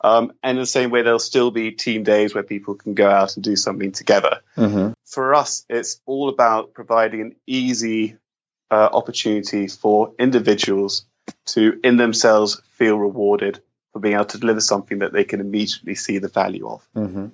Um, 0.04 0.34
and 0.42 0.58
in 0.58 0.62
the 0.62 0.66
same 0.66 0.90
way, 0.90 1.00
there'll 1.00 1.18
still 1.18 1.50
be 1.50 1.70
team 1.70 2.02
days 2.02 2.34
where 2.34 2.44
people 2.44 2.74
can 2.74 2.92
go 2.92 3.08
out 3.08 3.36
and 3.36 3.42
do 3.42 3.56
something 3.56 3.90
together. 3.90 4.40
Mm-hmm. 4.54 4.92
For 5.06 5.34
us, 5.34 5.64
it's 5.70 5.98
all 6.04 6.28
about 6.28 6.74
providing 6.74 7.22
an 7.22 7.36
easy 7.46 8.18
uh, 8.70 8.90
opportunity 8.92 9.66
for 9.66 10.12
individuals 10.18 11.06
to, 11.46 11.80
in 11.82 11.96
themselves, 11.96 12.60
feel 12.72 12.98
rewarded 12.98 13.60
for 13.94 13.98
being 13.98 14.16
able 14.16 14.26
to 14.26 14.38
deliver 14.38 14.60
something 14.60 14.98
that 14.98 15.14
they 15.14 15.24
can 15.24 15.40
immediately 15.40 15.94
see 15.94 16.18
the 16.18 16.28
value 16.28 16.68
of. 16.68 16.86
Mm-hmm. 16.94 17.28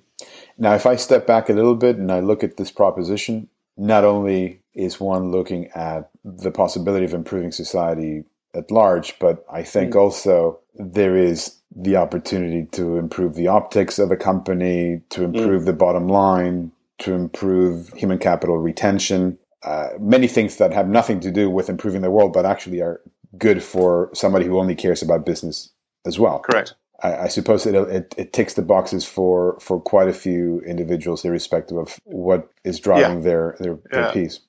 Now, 0.56 0.74
if 0.76 0.86
I 0.86 0.94
step 0.94 1.26
back 1.26 1.48
a 1.48 1.52
little 1.52 1.74
bit 1.74 1.96
and 1.96 2.12
I 2.12 2.20
look 2.20 2.44
at 2.44 2.56
this 2.56 2.70
proposition, 2.70 3.48
not 3.76 4.04
only 4.04 4.62
is 4.74 5.00
one 5.00 5.32
looking 5.32 5.66
at 5.74 6.08
the 6.24 6.52
possibility 6.52 7.04
of 7.04 7.14
improving 7.14 7.50
society 7.50 8.22
at 8.54 8.70
large, 8.70 9.18
but 9.18 9.44
I 9.50 9.64
think 9.64 9.94
mm. 9.94 10.00
also 10.00 10.60
there 10.76 11.16
is 11.16 11.60
the 11.74 11.96
opportunity 11.96 12.66
to 12.72 12.96
improve 12.96 13.34
the 13.34 13.48
optics 13.48 13.98
of 13.98 14.10
a 14.10 14.16
company, 14.16 15.02
to 15.10 15.20
mm. 15.20 15.24
improve 15.36 15.62
mm. 15.62 15.66
the 15.66 15.72
bottom 15.72 16.08
line, 16.08 16.72
to 16.98 17.12
improve 17.12 17.92
human 17.94 18.18
capital 18.18 18.58
retention, 18.58 19.38
uh, 19.62 19.90
many 19.98 20.26
things 20.26 20.56
that 20.56 20.72
have 20.72 20.88
nothing 20.88 21.20
to 21.20 21.30
do 21.30 21.50
with 21.50 21.68
improving 21.68 22.02
the 22.02 22.10
world, 22.10 22.32
but 22.32 22.46
actually 22.46 22.80
are 22.80 23.00
good 23.38 23.62
for 23.62 24.10
somebody 24.14 24.46
who 24.46 24.58
only 24.58 24.74
cares 24.74 25.02
about 25.02 25.26
business 25.26 25.72
as 26.06 26.18
well. 26.18 26.40
Correct. 26.40 26.74
I, 27.02 27.16
I 27.16 27.28
suppose 27.28 27.66
it, 27.66 27.74
it, 27.74 28.14
it 28.16 28.32
ticks 28.32 28.54
the 28.54 28.62
boxes 28.62 29.04
for 29.04 29.58
for 29.60 29.80
quite 29.80 30.08
a 30.08 30.12
few 30.12 30.60
individuals, 30.60 31.24
irrespective 31.24 31.76
of 31.76 31.98
what 32.04 32.50
is 32.64 32.80
driving 32.80 33.18
yeah. 33.18 33.24
their 33.24 33.56
their, 33.60 33.78
their 33.90 34.02
yeah. 34.02 34.12
piece. 34.12 34.40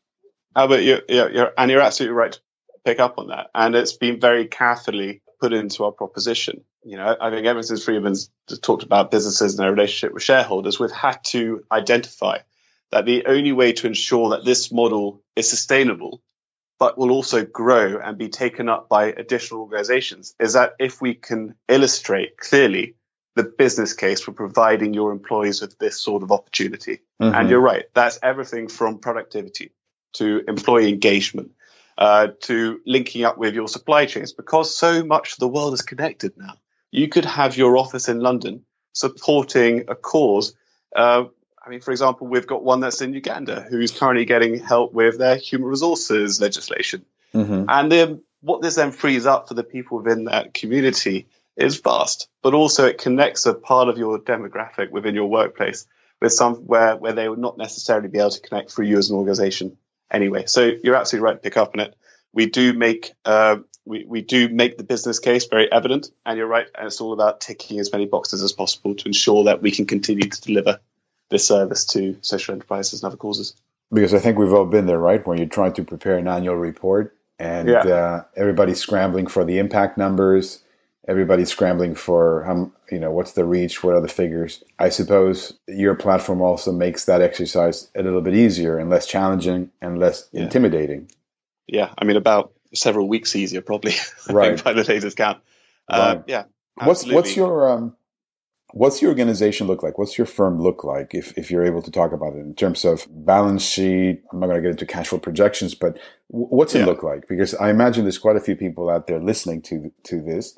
Albert, 0.55 0.81
you're, 0.81 1.01
you're, 1.07 1.51
and 1.57 1.71
you're 1.71 1.79
absolutely 1.79 2.15
right 2.15 2.33
to 2.33 2.39
pick 2.83 2.99
up 2.99 3.17
on 3.17 3.27
that, 3.27 3.49
and 3.55 3.75
it's 3.75 3.93
been 3.93 4.19
very 4.19 4.47
carefully 4.47 5.21
put 5.41 5.53
into 5.53 5.83
our 5.83 5.91
proposition. 5.91 6.63
You 6.83 6.97
know, 6.97 7.17
I 7.19 7.31
think 7.31 7.47
ever 7.47 7.63
since 7.63 7.83
Friedman's 7.83 8.29
talked 8.61 8.83
about 8.83 9.11
businesses 9.11 9.53
and 9.53 9.59
their 9.59 9.71
relationship 9.71 10.13
with 10.13 10.23
shareholders, 10.23 10.79
we've 10.79 10.91
had 10.91 11.23
to 11.25 11.63
identify 11.71 12.39
that 12.91 13.05
the 13.05 13.25
only 13.25 13.51
way 13.51 13.73
to 13.73 13.87
ensure 13.87 14.29
that 14.29 14.45
this 14.45 14.71
model 14.71 15.23
is 15.35 15.49
sustainable 15.49 16.21
but 16.79 16.97
will 16.97 17.11
also 17.11 17.45
grow 17.45 17.99
and 18.03 18.17
be 18.17 18.29
taken 18.29 18.67
up 18.67 18.89
by 18.89 19.05
additional 19.05 19.61
organizations 19.61 20.33
is 20.39 20.53
that 20.53 20.73
if 20.79 20.99
we 20.99 21.13
can 21.13 21.53
illustrate 21.67 22.37
clearly 22.37 22.95
the 23.35 23.43
business 23.43 23.93
case 23.93 24.19
for 24.19 24.31
providing 24.31 24.93
your 24.93 25.11
employees 25.11 25.61
with 25.61 25.77
this 25.77 26.01
sort 26.01 26.23
of 26.23 26.31
opportunity. 26.31 27.01
Mm-hmm. 27.21 27.35
And 27.35 27.49
you're 27.49 27.61
right, 27.61 27.85
that's 27.93 28.17
everything 28.23 28.67
from 28.67 28.97
productivity 28.97 29.71
to 30.13 30.43
employee 30.47 30.89
engagement 30.89 31.51
uh, 32.01 32.29
to 32.41 32.81
linking 32.85 33.23
up 33.23 33.37
with 33.37 33.53
your 33.53 33.67
supply 33.67 34.07
chains 34.07 34.33
because 34.33 34.75
so 34.75 35.05
much 35.05 35.33
of 35.33 35.37
the 35.37 35.47
world 35.47 35.73
is 35.75 35.83
connected 35.83 36.33
now. 36.35 36.55
You 36.89 37.07
could 37.07 37.25
have 37.25 37.55
your 37.55 37.77
office 37.77 38.09
in 38.09 38.19
London 38.19 38.65
supporting 38.93 39.85
a 39.87 39.95
cause 39.95 40.55
uh, 40.95 41.25
I 41.63 41.69
mean, 41.69 41.81
for 41.81 41.91
example, 41.91 42.27
we've 42.27 42.47
got 42.47 42.63
one 42.63 42.79
that's 42.79 43.01
in 43.01 43.13
Uganda 43.13 43.61
who's 43.61 43.91
currently 43.91 44.25
getting 44.25 44.59
help 44.59 44.93
with 44.93 45.19
their 45.19 45.35
human 45.35 45.69
resources 45.69 46.41
legislation. 46.41 47.05
Mm-hmm. 47.35 47.65
And 47.69 47.91
then 47.91 48.23
what 48.41 48.61
this 48.61 48.75
then 48.75 48.91
frees 48.91 49.27
up 49.27 49.47
for 49.47 49.53
the 49.53 49.63
people 49.63 49.99
within 49.99 50.25
that 50.25 50.55
community 50.55 51.27
is 51.55 51.77
vast, 51.77 52.27
but 52.41 52.55
also 52.55 52.87
it 52.87 52.97
connects 52.97 53.45
a 53.45 53.53
part 53.53 53.89
of 53.89 53.99
your 53.99 54.17
demographic 54.19 54.89
within 54.89 55.13
your 55.13 55.27
workplace 55.27 55.85
with 56.19 56.33
somewhere 56.33 56.95
where 56.97 57.13
they 57.13 57.29
would 57.29 57.39
not 57.39 57.57
necessarily 57.57 58.07
be 58.07 58.17
able 58.17 58.31
to 58.31 58.41
connect 58.41 58.71
through 58.71 58.87
you 58.87 58.97
as 58.97 59.11
an 59.11 59.17
organization 59.17 59.77
anyway. 60.11 60.45
So 60.47 60.71
you're 60.83 60.95
absolutely 60.95 61.25
right 61.25 61.33
to 61.33 61.39
pick 61.39 61.57
up 61.57 61.71
on 61.73 61.79
it. 61.79 61.95
We 62.33 62.45
do 62.45 62.73
make 62.73 63.11
uh, 63.25 63.57
we, 63.85 64.05
we 64.05 64.21
do 64.21 64.49
make 64.49 64.77
the 64.77 64.83
business 64.83 65.19
case 65.19 65.47
very 65.47 65.71
evident, 65.71 66.11
and 66.25 66.37
you're 66.37 66.47
right. 66.47 66.67
And 66.77 66.87
it's 66.87 67.01
all 67.01 67.13
about 67.13 67.41
ticking 67.41 67.79
as 67.79 67.91
many 67.91 68.05
boxes 68.05 68.43
as 68.43 68.51
possible 68.51 68.95
to 68.95 69.05
ensure 69.05 69.45
that 69.45 69.61
we 69.61 69.71
can 69.71 69.85
continue 69.85 70.29
to 70.29 70.41
deliver 70.41 70.79
this 71.29 71.47
service 71.47 71.85
to 71.85 72.17
social 72.21 72.53
enterprises 72.53 73.01
and 73.01 73.07
other 73.07 73.17
causes. 73.17 73.55
Because 73.91 74.13
I 74.13 74.19
think 74.19 74.37
we've 74.37 74.53
all 74.53 74.65
been 74.65 74.85
there, 74.85 74.99
right? 74.99 75.25
When 75.25 75.37
you're 75.37 75.47
trying 75.47 75.73
to 75.73 75.83
prepare 75.83 76.17
an 76.17 76.27
annual 76.27 76.55
report 76.55 77.17
and 77.39 77.67
yeah. 77.67 77.79
uh, 77.79 78.23
everybody's 78.35 78.79
scrambling 78.79 79.27
for 79.27 79.43
the 79.43 79.57
impact 79.57 79.97
numbers, 79.97 80.63
everybody's 81.11 81.49
scrambling 81.49 81.93
for 81.93 82.43
how 82.43 82.71
you 82.89 82.99
know 82.99 83.11
what's 83.11 83.33
the 83.33 83.45
reach, 83.45 83.83
what 83.83 83.93
are 83.93 84.01
the 84.01 84.07
figures. 84.07 84.63
I 84.79 84.89
suppose 84.89 85.53
your 85.67 85.95
platform 85.95 86.41
also 86.41 86.71
makes 86.71 87.05
that 87.05 87.21
exercise 87.21 87.89
a 87.95 88.01
little 88.01 88.21
bit 88.21 88.33
easier 88.33 88.77
and 88.77 88.89
less 88.89 89.05
challenging 89.05 89.69
and 89.81 89.99
less 89.99 90.29
yeah. 90.31 90.43
intimidating. 90.43 91.11
Yeah, 91.67 91.93
I 91.97 92.05
mean 92.05 92.17
about 92.17 92.53
several 92.73 93.07
weeks 93.07 93.35
easier, 93.35 93.61
probably. 93.61 93.93
right. 94.29 94.63
by 94.63 94.73
the 94.73 94.83
latest 94.83 95.17
count. 95.17 95.41
Uh, 95.87 96.15
right. 96.15 96.23
yeah. 96.27 96.43
Absolutely. 96.79 97.15
What's 97.15 97.27
what's 97.27 97.35
your 97.35 97.69
um, 97.69 97.95
What's 98.73 99.01
your 99.01 99.09
organization 99.09 99.67
look 99.67 99.83
like? 99.83 99.97
What's 99.97 100.17
your 100.17 100.27
firm 100.27 100.61
look 100.61 100.83
like 100.83 101.13
if, 101.13 101.37
if 101.37 101.51
you're 101.51 101.65
able 101.65 101.81
to 101.81 101.91
talk 101.91 102.13
about 102.13 102.35
it 102.35 102.39
in 102.39 102.55
terms 102.55 102.85
of 102.85 103.05
balance 103.09 103.63
sheet? 103.63 104.23
I'm 104.31 104.39
not 104.39 104.47
going 104.47 104.57
to 104.57 104.61
get 104.61 104.71
into 104.71 104.85
cash 104.85 105.09
flow 105.09 105.19
projections, 105.19 105.75
but 105.75 105.99
what's 106.27 106.73
yeah. 106.73 106.83
it 106.83 106.85
look 106.85 107.03
like? 107.03 107.27
Because 107.27 107.53
I 107.55 107.69
imagine 107.69 108.05
there's 108.05 108.17
quite 108.17 108.37
a 108.37 108.41
few 108.41 108.55
people 108.55 108.89
out 108.89 109.07
there 109.07 109.19
listening 109.19 109.61
to, 109.63 109.91
to 110.03 110.21
this 110.21 110.57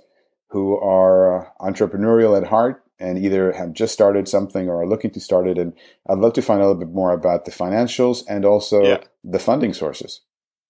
who 0.54 0.78
are 0.78 1.52
entrepreneurial 1.60 2.38
at 2.38 2.48
heart 2.48 2.84
and 3.00 3.18
either 3.18 3.52
have 3.54 3.74
just 3.74 3.92
started 3.92 4.28
something 4.28 4.70
or 4.70 4.82
are 4.82 4.88
looking 4.88 5.10
to 5.10 5.20
start 5.20 5.48
it. 5.48 5.58
And 5.58 5.74
I'd 6.08 6.20
love 6.20 6.34
to 6.34 6.44
find 6.44 6.62
a 6.62 6.68
little 6.68 6.80
bit 6.80 6.94
more 6.94 7.12
about 7.12 7.46
the 7.46 7.52
financials 7.52 8.24
and 8.30 8.46
also 8.46 8.84
yeah. 8.84 8.98
the 9.24 9.40
funding 9.40 9.74
sources. 9.74 10.22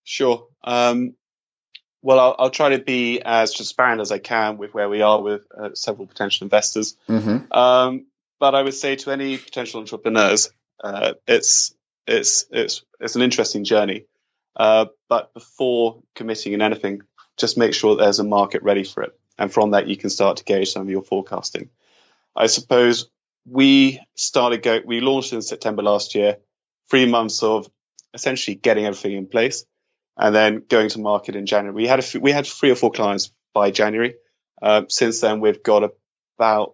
Sure. 0.06 0.48
Um, 0.63 1.16
well, 2.02 2.18
I'll, 2.18 2.36
I'll, 2.40 2.50
try 2.50 2.70
to 2.70 2.80
be 2.80 3.22
as 3.22 3.54
transparent 3.54 4.00
as 4.00 4.12
I 4.12 4.20
can 4.20 4.58
with 4.58 4.74
where 4.74 4.88
we 4.88 5.02
are 5.02 5.22
with 5.22 5.46
uh, 5.58 5.70
several 5.74 6.08
potential 6.08 6.46
investors. 6.46 6.96
Mm-hmm. 7.10 7.52
Um, 7.52 8.08
but 8.40 8.56
I 8.56 8.62
would 8.62 8.74
say 8.74 8.96
to 8.96 9.12
any 9.12 9.38
potential 9.38 9.82
entrepreneurs, 9.82 10.50
uh, 10.82 11.13
it's 11.28 11.75
it's 12.08 12.46
it's 12.52 12.84
it's 13.02 13.16
an 13.16 13.22
interesting 13.22 13.66
journey. 13.66 14.06
Uh, 14.56 14.86
but 15.10 15.34
before 15.34 16.04
committing 16.16 16.54
in 16.54 16.62
anything, 16.62 17.02
just 17.38 17.58
make 17.58 17.74
sure 17.74 17.96
there's 17.96 18.20
a 18.20 18.24
market 18.24 18.63
ready 18.63 18.84
for 18.84 19.04
it, 19.04 19.18
and 19.38 19.52
from 19.52 19.72
that 19.72 19.88
you 19.88 19.98
can 19.98 20.10
start 20.10 20.38
to 20.38 20.44
gauge 20.44 20.72
some 20.72 20.84
of 20.84 20.90
your 20.90 21.04
forecasting. 21.04 21.70
I 22.36 22.48
suppose 22.48 23.10
we 23.46 24.00
started 24.16 24.63
go 24.63 24.80
we 24.86 25.02
launched 25.02 25.34
in 25.34 25.42
September 25.42 25.84
last 25.84 26.16
year, 26.16 26.38
three 26.90 27.06
months 27.06 27.44
of 27.44 27.70
essentially 28.13 28.56
getting 28.56 28.86
everything 28.86 29.13
in 29.13 29.28
place 29.28 29.66
and 30.18 30.36
then 30.36 30.63
going 30.68 30.90
to 30.90 31.00
market 31.00 31.36
in 31.36 31.46
January. 31.46 31.75
We 31.75 31.88
had 31.88 32.00
a, 32.00 32.20
we 32.20 32.32
had 32.32 32.46
three 32.46 32.72
or 32.72 32.75
four 32.75 32.92
clients 32.92 33.32
by 33.54 33.72
January. 33.72 34.16
Uh, 34.62 34.84
since 34.88 35.20
then, 35.22 35.40
we've 35.40 35.63
got 35.63 35.92
about 36.38 36.74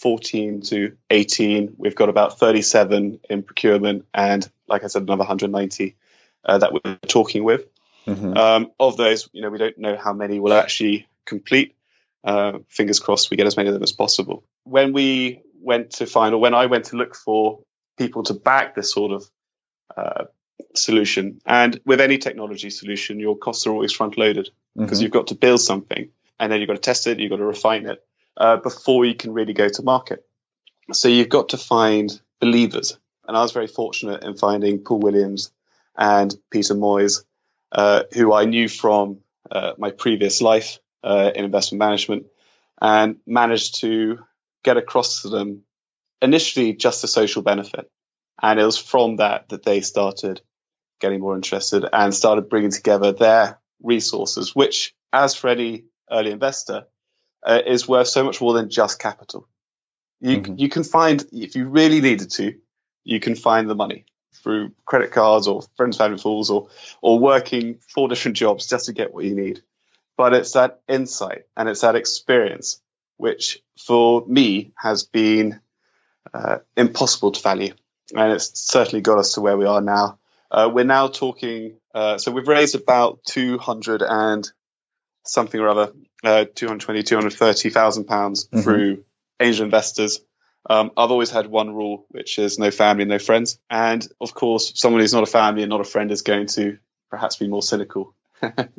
14 0.00 0.62
to 0.62 0.96
18. 1.10 1.74
We've 1.76 1.94
got 1.94 2.08
about 2.08 2.38
37 2.38 3.20
in 3.28 3.42
procurement, 3.42 4.06
and 4.14 4.48
like 4.68 4.84
I 4.84 4.86
said, 4.86 5.02
another 5.02 5.20
190 5.20 5.96
uh, 6.44 6.58
that 6.58 6.72
we're 6.72 6.98
talking 7.06 7.44
with. 7.44 7.66
Mm-hmm. 8.06 8.36
Um, 8.36 8.70
of 8.78 8.96
those, 8.96 9.28
you 9.32 9.42
know, 9.42 9.50
we 9.50 9.58
don't 9.58 9.76
know 9.78 9.96
how 9.96 10.12
many 10.12 10.38
will 10.38 10.52
actually 10.52 11.08
complete. 11.24 11.75
Uh, 12.26 12.58
fingers 12.68 13.00
crossed, 13.00 13.30
we 13.30 13.36
get 13.36 13.46
as 13.46 13.56
many 13.56 13.68
of 13.68 13.72
them 13.72 13.82
as 13.82 13.92
possible. 13.92 14.44
When 14.64 14.92
we 14.92 15.42
went 15.60 15.92
to 15.92 16.06
find, 16.06 16.34
or 16.34 16.40
when 16.40 16.54
I 16.54 16.66
went 16.66 16.86
to 16.86 16.96
look 16.96 17.14
for 17.14 17.60
people 17.96 18.24
to 18.24 18.34
back 18.34 18.74
this 18.74 18.92
sort 18.92 19.12
of 19.12 19.30
uh, 19.96 20.24
solution. 20.74 21.40
And 21.46 21.80
with 21.84 22.00
any 22.00 22.18
technology 22.18 22.70
solution, 22.70 23.20
your 23.20 23.36
costs 23.36 23.66
are 23.66 23.70
always 23.70 23.92
front 23.92 24.18
loaded 24.18 24.50
because 24.76 24.98
mm-hmm. 24.98 25.04
you've 25.04 25.12
got 25.12 25.28
to 25.28 25.34
build 25.34 25.60
something 25.60 26.10
and 26.38 26.52
then 26.52 26.60
you've 26.60 26.68
got 26.68 26.74
to 26.74 26.80
test 26.80 27.06
it, 27.06 27.18
you've 27.18 27.30
got 27.30 27.36
to 27.36 27.44
refine 27.44 27.86
it 27.86 28.04
uh, 28.36 28.56
before 28.56 29.04
you 29.04 29.14
can 29.14 29.32
really 29.32 29.52
go 29.52 29.68
to 29.68 29.82
market. 29.82 30.24
So 30.92 31.08
you've 31.08 31.28
got 31.28 31.50
to 31.50 31.56
find 31.56 32.20
believers. 32.40 32.98
And 33.26 33.36
I 33.36 33.42
was 33.42 33.52
very 33.52 33.66
fortunate 33.66 34.22
in 34.22 34.36
finding 34.36 34.80
Paul 34.80 35.00
Williams 35.00 35.50
and 35.96 36.34
Peter 36.50 36.74
Moyes, 36.74 37.24
uh, 37.72 38.04
who 38.12 38.32
I 38.32 38.44
knew 38.44 38.68
from 38.68 39.18
uh, 39.50 39.72
my 39.78 39.90
previous 39.90 40.40
life 40.40 40.78
uh, 41.02 41.30
in 41.34 41.44
investment 41.44 41.78
management 41.78 42.26
and 42.80 43.16
managed 43.26 43.80
to 43.80 44.18
get 44.64 44.76
across 44.76 45.22
to 45.22 45.28
them 45.28 45.62
initially 46.20 46.74
just 46.74 47.02
the 47.02 47.08
social 47.08 47.42
benefit. 47.42 47.90
And 48.42 48.60
it 48.60 48.64
was 48.64 48.78
from 48.78 49.16
that 49.16 49.48
that 49.48 49.64
they 49.64 49.80
started 49.80 50.40
getting 51.00 51.20
more 51.20 51.34
interested 51.34 51.84
and 51.92 52.14
started 52.14 52.48
bringing 52.48 52.70
together 52.70 53.12
their 53.12 53.58
resources, 53.82 54.54
which, 54.54 54.94
as 55.12 55.34
for 55.34 55.48
any 55.48 55.84
early 56.10 56.30
investor, 56.30 56.86
uh, 57.46 57.60
is 57.66 57.88
worth 57.88 58.08
so 58.08 58.24
much 58.24 58.40
more 58.40 58.54
than 58.54 58.70
just 58.70 58.98
capital. 58.98 59.48
You, 60.20 60.38
mm-hmm. 60.38 60.54
you 60.56 60.68
can 60.68 60.84
find, 60.84 61.24
if 61.32 61.54
you 61.54 61.68
really 61.68 62.00
needed 62.00 62.30
to, 62.32 62.54
you 63.04 63.20
can 63.20 63.36
find 63.36 63.68
the 63.68 63.74
money 63.74 64.06
through 64.42 64.72
credit 64.84 65.12
cards 65.12 65.46
or 65.46 65.62
friends, 65.76 65.96
family, 65.96 66.18
fools, 66.18 66.50
or, 66.50 66.68
or 67.02 67.18
working 67.18 67.78
four 67.94 68.08
different 68.08 68.36
jobs 68.36 68.66
just 68.66 68.86
to 68.86 68.92
get 68.92 69.12
what 69.12 69.24
you 69.24 69.34
need. 69.34 69.62
But 70.16 70.32
it's 70.34 70.52
that 70.52 70.80
insight 70.88 71.42
and 71.56 71.68
it's 71.68 71.82
that 71.82 71.94
experience, 71.94 72.80
which 73.16 73.62
for 73.78 74.24
me 74.26 74.72
has 74.76 75.04
been 75.04 75.60
uh, 76.32 76.58
impossible 76.76 77.32
to 77.32 77.42
value. 77.42 77.74
And 78.14 78.32
it's 78.32 78.58
certainly 78.58 79.00
got 79.00 79.18
us 79.18 79.34
to 79.34 79.40
where 79.40 79.56
we 79.56 79.66
are 79.66 79.80
now. 79.80 80.18
Uh, 80.50 80.70
we're 80.72 80.84
now 80.84 81.08
talking, 81.08 81.76
uh, 81.94 82.18
so 82.18 82.30
we've 82.30 82.48
raised 82.48 82.74
about 82.74 83.24
200 83.24 84.02
and 84.02 84.48
something 85.24 85.60
or 85.60 85.68
other, 85.68 85.92
uh, 86.24 86.44
220, 86.54 87.02
230,000 87.02 88.04
pounds 88.04 88.46
mm-hmm. 88.46 88.60
through 88.60 89.04
angel 89.40 89.64
investors. 89.64 90.20
Um, 90.68 90.90
I've 90.96 91.10
always 91.10 91.30
had 91.30 91.46
one 91.46 91.74
rule, 91.74 92.06
which 92.08 92.38
is 92.38 92.58
no 92.58 92.70
family, 92.70 93.04
no 93.04 93.18
friends. 93.18 93.58
And 93.70 94.06
of 94.20 94.34
course, 94.34 94.72
someone 94.74 95.00
who's 95.00 95.12
not 95.12 95.22
a 95.22 95.26
family 95.26 95.62
and 95.62 95.70
not 95.70 95.80
a 95.80 95.84
friend 95.84 96.10
is 96.10 96.22
going 96.22 96.46
to 96.48 96.78
perhaps 97.10 97.36
be 97.36 97.48
more 97.48 97.62
cynical. 97.62 98.14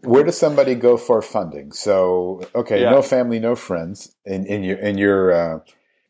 Where 0.03 0.23
does 0.23 0.37
somebody 0.37 0.75
go 0.75 0.97
for 0.97 1.21
funding? 1.21 1.71
So, 1.71 2.41
okay, 2.53 2.81
yeah. 2.81 2.91
no 2.91 3.01
family, 3.01 3.39
no 3.39 3.55
friends 3.55 4.15
in, 4.25 4.45
in 4.45 4.63
your 4.63 4.77
in 4.77 4.97
your 4.97 5.31
uh, 5.31 5.59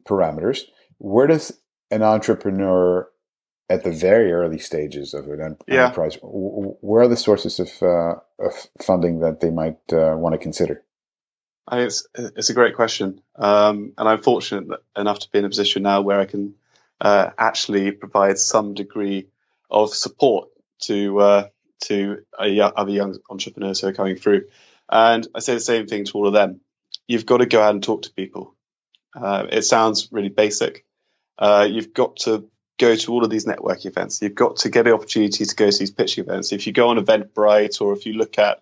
parameters. 0.06 0.62
Where 0.98 1.28
does 1.28 1.54
an 1.92 2.04
entrepreneur 2.04 3.10
at 3.70 3.84
the 3.84 3.92
very 3.92 4.32
early 4.32 4.60
stages 4.60 5.14
of 5.14 5.28
an 5.28 5.58
yeah. 5.68 5.86
enterprise, 5.86 6.18
where 6.22 7.04
are 7.04 7.08
the 7.08 7.18
sources 7.18 7.60
of, 7.60 7.70
uh, 7.82 8.16
of 8.40 8.54
funding 8.82 9.20
that 9.20 9.42
they 9.42 9.50
might 9.50 9.78
uh, 9.92 10.16
want 10.16 10.34
to 10.34 10.38
consider? 10.38 10.84
I 11.68 11.82
it's, 11.82 12.08
it's 12.16 12.50
a 12.50 12.54
great 12.54 12.76
question. 12.76 13.22
Um, 13.36 13.94
and 13.98 14.08
I'm 14.08 14.22
fortunate 14.22 14.80
enough 14.96 15.20
to 15.20 15.30
be 15.32 15.40
in 15.40 15.46
a 15.46 15.50
position 15.50 15.84
now 15.84 16.02
where 16.02 16.20
I 16.20 16.26
can 16.26 16.56
uh, 17.02 17.32
actually 17.38 17.92
provide 17.92 18.38
some 18.38 18.74
degree 18.74 19.28
of 19.70 19.94
support 19.94 20.48
to 20.84 21.20
uh, 21.20 21.48
to 21.82 22.24
other 22.38 22.92
young 22.92 23.18
entrepreneurs 23.30 23.82
who 23.82 23.88
are 23.88 23.94
coming 23.94 24.16
through. 24.16 24.46
And 24.90 25.28
I 25.36 25.40
say 25.40 25.54
the 25.54 25.60
same 25.60 25.88
thing 25.88 26.06
to 26.06 26.14
all 26.14 26.28
of 26.28 26.34
them. 26.34 26.62
You've 27.08 27.26
got 27.26 27.38
to 27.38 27.46
go 27.46 27.62
out 27.62 27.74
and 27.74 27.84
talk 27.84 28.04
to 28.04 28.14
people. 28.14 28.56
Uh, 29.16 29.48
it 29.50 29.64
sounds 29.64 30.10
really 30.12 30.30
basic. 30.30 30.86
Uh, 31.38 31.68
you've 31.70 31.94
got 31.94 32.18
to 32.18 32.50
go 32.78 32.96
to 32.96 33.12
all 33.12 33.24
of 33.24 33.30
these 33.30 33.46
networking 33.46 33.88
events. 33.88 34.22
You've 34.22 34.36
got 34.36 34.58
to 34.58 34.70
get 34.70 34.84
the 34.84 34.94
opportunity 34.94 35.46
to 35.46 35.56
go 35.56 35.70
to 35.70 35.78
these 35.78 35.92
pitching 35.92 36.24
events. 36.24 36.52
If 36.52 36.68
you 36.68 36.74
go 36.74 36.90
on 36.90 36.98
Eventbrite 36.98 37.82
or 37.82 37.94
if 37.94 38.06
you 38.06 38.14
look 38.14 38.38
at 38.38 38.62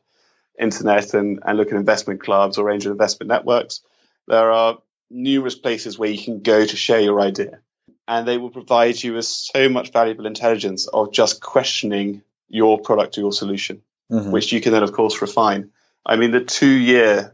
internet 0.60 1.13
and, 1.13 1.39
and 1.45 1.57
look 1.57 1.67
at 1.67 1.75
investment 1.75 2.22
clubs 2.22 2.57
or 2.57 2.72
angel 2.72 2.91
investment 2.91 3.29
networks, 3.29 3.81
there 4.27 4.51
are 4.51 4.79
numerous 5.10 5.55
places 5.55 6.00
where 6.00 6.10
you 6.10 6.24
can 6.24 6.41
go 6.41 6.65
to 6.65 6.75
share 6.75 7.01
your 7.01 7.19
idea. 7.19 7.60
And 8.07 8.27
they 8.27 8.38
will 8.38 8.51
provide 8.51 9.01
you 9.01 9.13
with 9.13 9.25
so 9.25 9.67
much 9.67 9.91
valuable 9.91 10.27
intelligence 10.27 10.88
of 10.88 11.12
just 11.12 11.41
questioning 11.41 12.22
your 12.48 12.80
product 12.80 13.18
or 13.18 13.22
your 13.22 13.34
solution, 13.34 13.82
mm-hmm. 14.12 14.32
which 14.32 14.52
you 14.52 14.62
can 14.62 14.72
then, 14.72 14.84
of 14.84 14.92
course, 14.92 15.22
refine. 15.22 15.72
I 16.06 16.16
mean, 16.16 16.32
the 16.32 16.44
two 16.44 16.70
year 16.70 17.34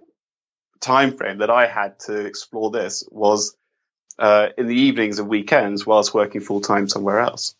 time 0.80 1.16
frame 1.16 1.40
that 1.40 1.50
I 1.50 1.68
had 1.68 2.00
to 2.02 2.26
explore 2.26 2.72
this 2.72 3.04
was 3.12 3.56
uh, 4.20 4.50
in 4.58 4.68
the 4.68 4.76
evenings 4.76 5.20
and 5.20 5.30
weekends 5.30 5.86
whilst 5.86 6.14
working 6.14 6.42
full 6.42 6.62
time 6.62 6.88
somewhere 6.88 7.20
else. 7.20 7.56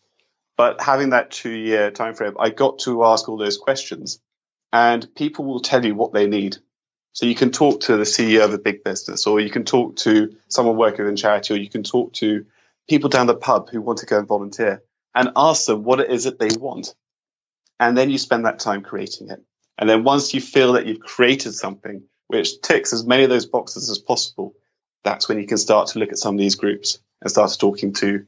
But 0.56 0.80
having 0.80 1.10
that 1.10 1.30
two 1.30 1.50
year 1.50 1.90
time 1.90 2.14
frame, 2.14 2.36
I 2.38 2.50
got 2.50 2.80
to 2.80 3.04
ask 3.04 3.28
all 3.28 3.36
those 3.36 3.58
questions, 3.58 4.20
and 4.72 5.14
people 5.14 5.44
will 5.44 5.60
tell 5.60 5.84
you 5.84 5.94
what 5.94 6.12
they 6.12 6.26
need. 6.26 6.58
So 7.14 7.26
you 7.26 7.34
can 7.34 7.50
talk 7.50 7.80
to 7.82 7.96
the 7.96 8.04
CEO 8.04 8.44
of 8.44 8.54
a 8.54 8.58
big 8.58 8.84
business, 8.84 9.26
or 9.26 9.40
you 9.40 9.50
can 9.50 9.64
talk 9.64 9.96
to 9.96 10.34
someone 10.48 10.76
working 10.76 11.06
in 11.06 11.16
charity, 11.16 11.54
or 11.54 11.56
you 11.56 11.68
can 11.68 11.82
talk 11.82 12.12
to 12.14 12.46
people 12.88 13.10
down 13.10 13.26
the 13.26 13.34
pub 13.34 13.70
who 13.70 13.80
want 13.80 13.98
to 13.98 14.06
go 14.06 14.18
and 14.18 14.28
volunteer, 14.28 14.82
and 15.14 15.30
ask 15.36 15.66
them 15.66 15.84
what 15.84 16.00
it 16.00 16.10
is 16.10 16.24
that 16.24 16.38
they 16.38 16.48
want. 16.58 16.94
And 17.82 17.98
then 17.98 18.10
you 18.10 18.18
spend 18.18 18.44
that 18.44 18.60
time 18.60 18.82
creating 18.82 19.30
it. 19.30 19.42
And 19.76 19.90
then 19.90 20.04
once 20.04 20.34
you 20.34 20.40
feel 20.40 20.74
that 20.74 20.86
you've 20.86 21.00
created 21.00 21.52
something 21.52 22.04
which 22.28 22.60
ticks 22.60 22.92
as 22.92 23.04
many 23.04 23.24
of 23.24 23.30
those 23.30 23.46
boxes 23.46 23.90
as 23.90 23.98
possible, 23.98 24.54
that's 25.02 25.28
when 25.28 25.40
you 25.40 25.48
can 25.48 25.58
start 25.58 25.88
to 25.88 25.98
look 25.98 26.12
at 26.12 26.18
some 26.18 26.36
of 26.36 26.38
these 26.38 26.54
groups 26.54 27.00
and 27.20 27.28
start 27.28 27.56
talking 27.58 27.92
to 27.94 28.24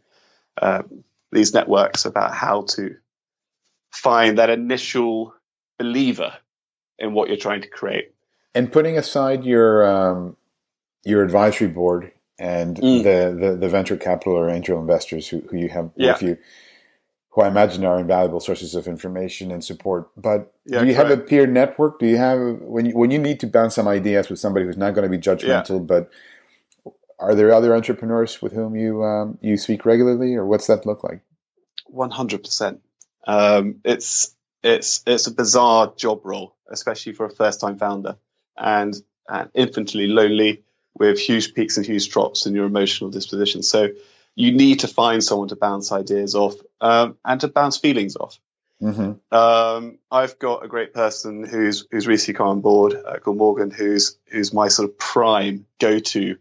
um, 0.61 1.05
these 1.31 1.55
networks 1.55 2.05
about 2.05 2.35
how 2.35 2.63
to 2.63 2.97
find 3.93 4.39
that 4.39 4.51
initial 4.51 5.33
believer 5.79 6.35
in 6.99 7.13
what 7.15 7.29
you're 7.29 7.37
trying 7.37 7.63
to 7.63 7.69
create. 7.69 8.13
And 8.57 8.73
putting 8.73 8.99
aside 8.99 9.45
your 9.45 9.87
um, 9.87 10.37
your 11.05 11.23
advisory 11.23 11.69
board 11.69 12.11
and 12.41 12.77
mm. 12.77 13.05
the, 13.05 13.47
the, 13.47 13.57
the 13.57 13.69
venture 13.69 13.97
capital 13.97 14.35
or 14.35 14.51
angel 14.51 14.81
investors 14.81 15.29
who, 15.29 15.41
who 15.43 15.57
you 15.57 15.69
have 15.69 15.91
yeah. 15.95 16.13
with 16.13 16.23
you, 16.23 16.39
who 17.35 17.43
I 17.43 17.49
imagine 17.49 17.85
are 17.85 17.99
invaluable 17.99 18.39
sources 18.39 18.77
of 18.77 18.87
information 18.87 19.51
and 19.51 19.65
support. 19.65 20.09
But 20.17 20.53
yeah, 20.65 20.81
do 20.81 20.87
you 20.87 20.95
correct. 20.95 21.11
have 21.11 21.19
a 21.19 21.23
peer 21.23 21.47
network? 21.47 21.99
Do 21.99 22.07
you 22.07 22.17
have 22.17 22.39
when 22.61 22.87
you 22.87 22.97
when 22.97 23.11
you 23.11 23.19
need 23.19 23.41
to 23.41 23.49
bounce 23.49 23.75
some 23.75 23.89
ideas 23.89 24.31
with 24.31 24.39
somebody 24.39 24.67
who's 24.67 24.77
not 24.77 24.95
going 24.95 25.11
to 25.11 25.11
be 25.11 25.19
judgmental, 25.19 25.81
yeah. 25.81 25.85
but 25.85 26.11
are 27.19 27.35
there 27.35 27.53
other 27.53 27.75
entrepreneurs 27.75 28.41
with 28.41 28.53
whom 28.53 28.77
you 28.77 29.03
um, 29.03 29.39
you 29.41 29.57
speak 29.57 29.85
regularly, 29.85 30.35
or 30.37 30.47
what's 30.47 30.69
that 30.69 30.87
look 30.87 31.03
like? 31.03 31.23
One 31.89 32.11
hundred 32.11 32.45
percent. 32.45 32.81
Um, 33.27 33.81
it's 33.85 34.35
it's 34.63 35.03
it's 35.07 35.27
a 35.27 35.33
bizarre 35.33 35.93
job 35.97 36.21
role, 36.25 36.55
especially 36.71 37.15
for 37.15 37.27
a 37.27 37.31
first 37.31 37.61
time 37.61 37.79
founder, 37.79 38.17
and, 38.57 38.95
and 39.29 39.51
infinitely 39.55 40.07
lonely 40.07 40.63
with 40.97 41.19
huge 41.19 41.55
peaks 41.55 41.77
and 41.77 41.85
huge 41.85 42.11
drops 42.11 42.47
in 42.47 42.55
your 42.55 42.67
emotional 42.67 43.11
disposition. 43.11 43.63
So 43.63 43.89
you 44.37 44.53
need 44.53 44.81
to 44.81 44.89
find 44.89 45.23
someone 45.23 45.49
to 45.49 45.57
bounce 45.57 45.93
ideas 45.93 46.35
off 46.35 46.55
um, 46.81 47.17
and 47.25 47.41
to 47.41 47.49
bounce 47.49 47.77
feelings 47.77 48.17
off. 48.17 48.39
Mm-hmm. 48.83 49.35
Um, 49.35 49.99
I've 50.11 50.39
got 50.39 50.65
a 50.65 50.69
great 50.69 50.93
person 50.93 51.45
who's 51.45 51.87
who's 51.91 52.07
recently 52.07 52.37
come 52.37 52.49
on 52.49 52.61
board 52.61 52.95
uh, 52.95 53.19
called 53.19 53.37
Morgan, 53.37 53.71
who's 53.71 54.19
who's 54.31 54.53
my 54.53 54.69
sort 54.69 54.91
of 54.91 54.99
prime 54.99 55.67
go 55.81 56.01
to 56.01 56.37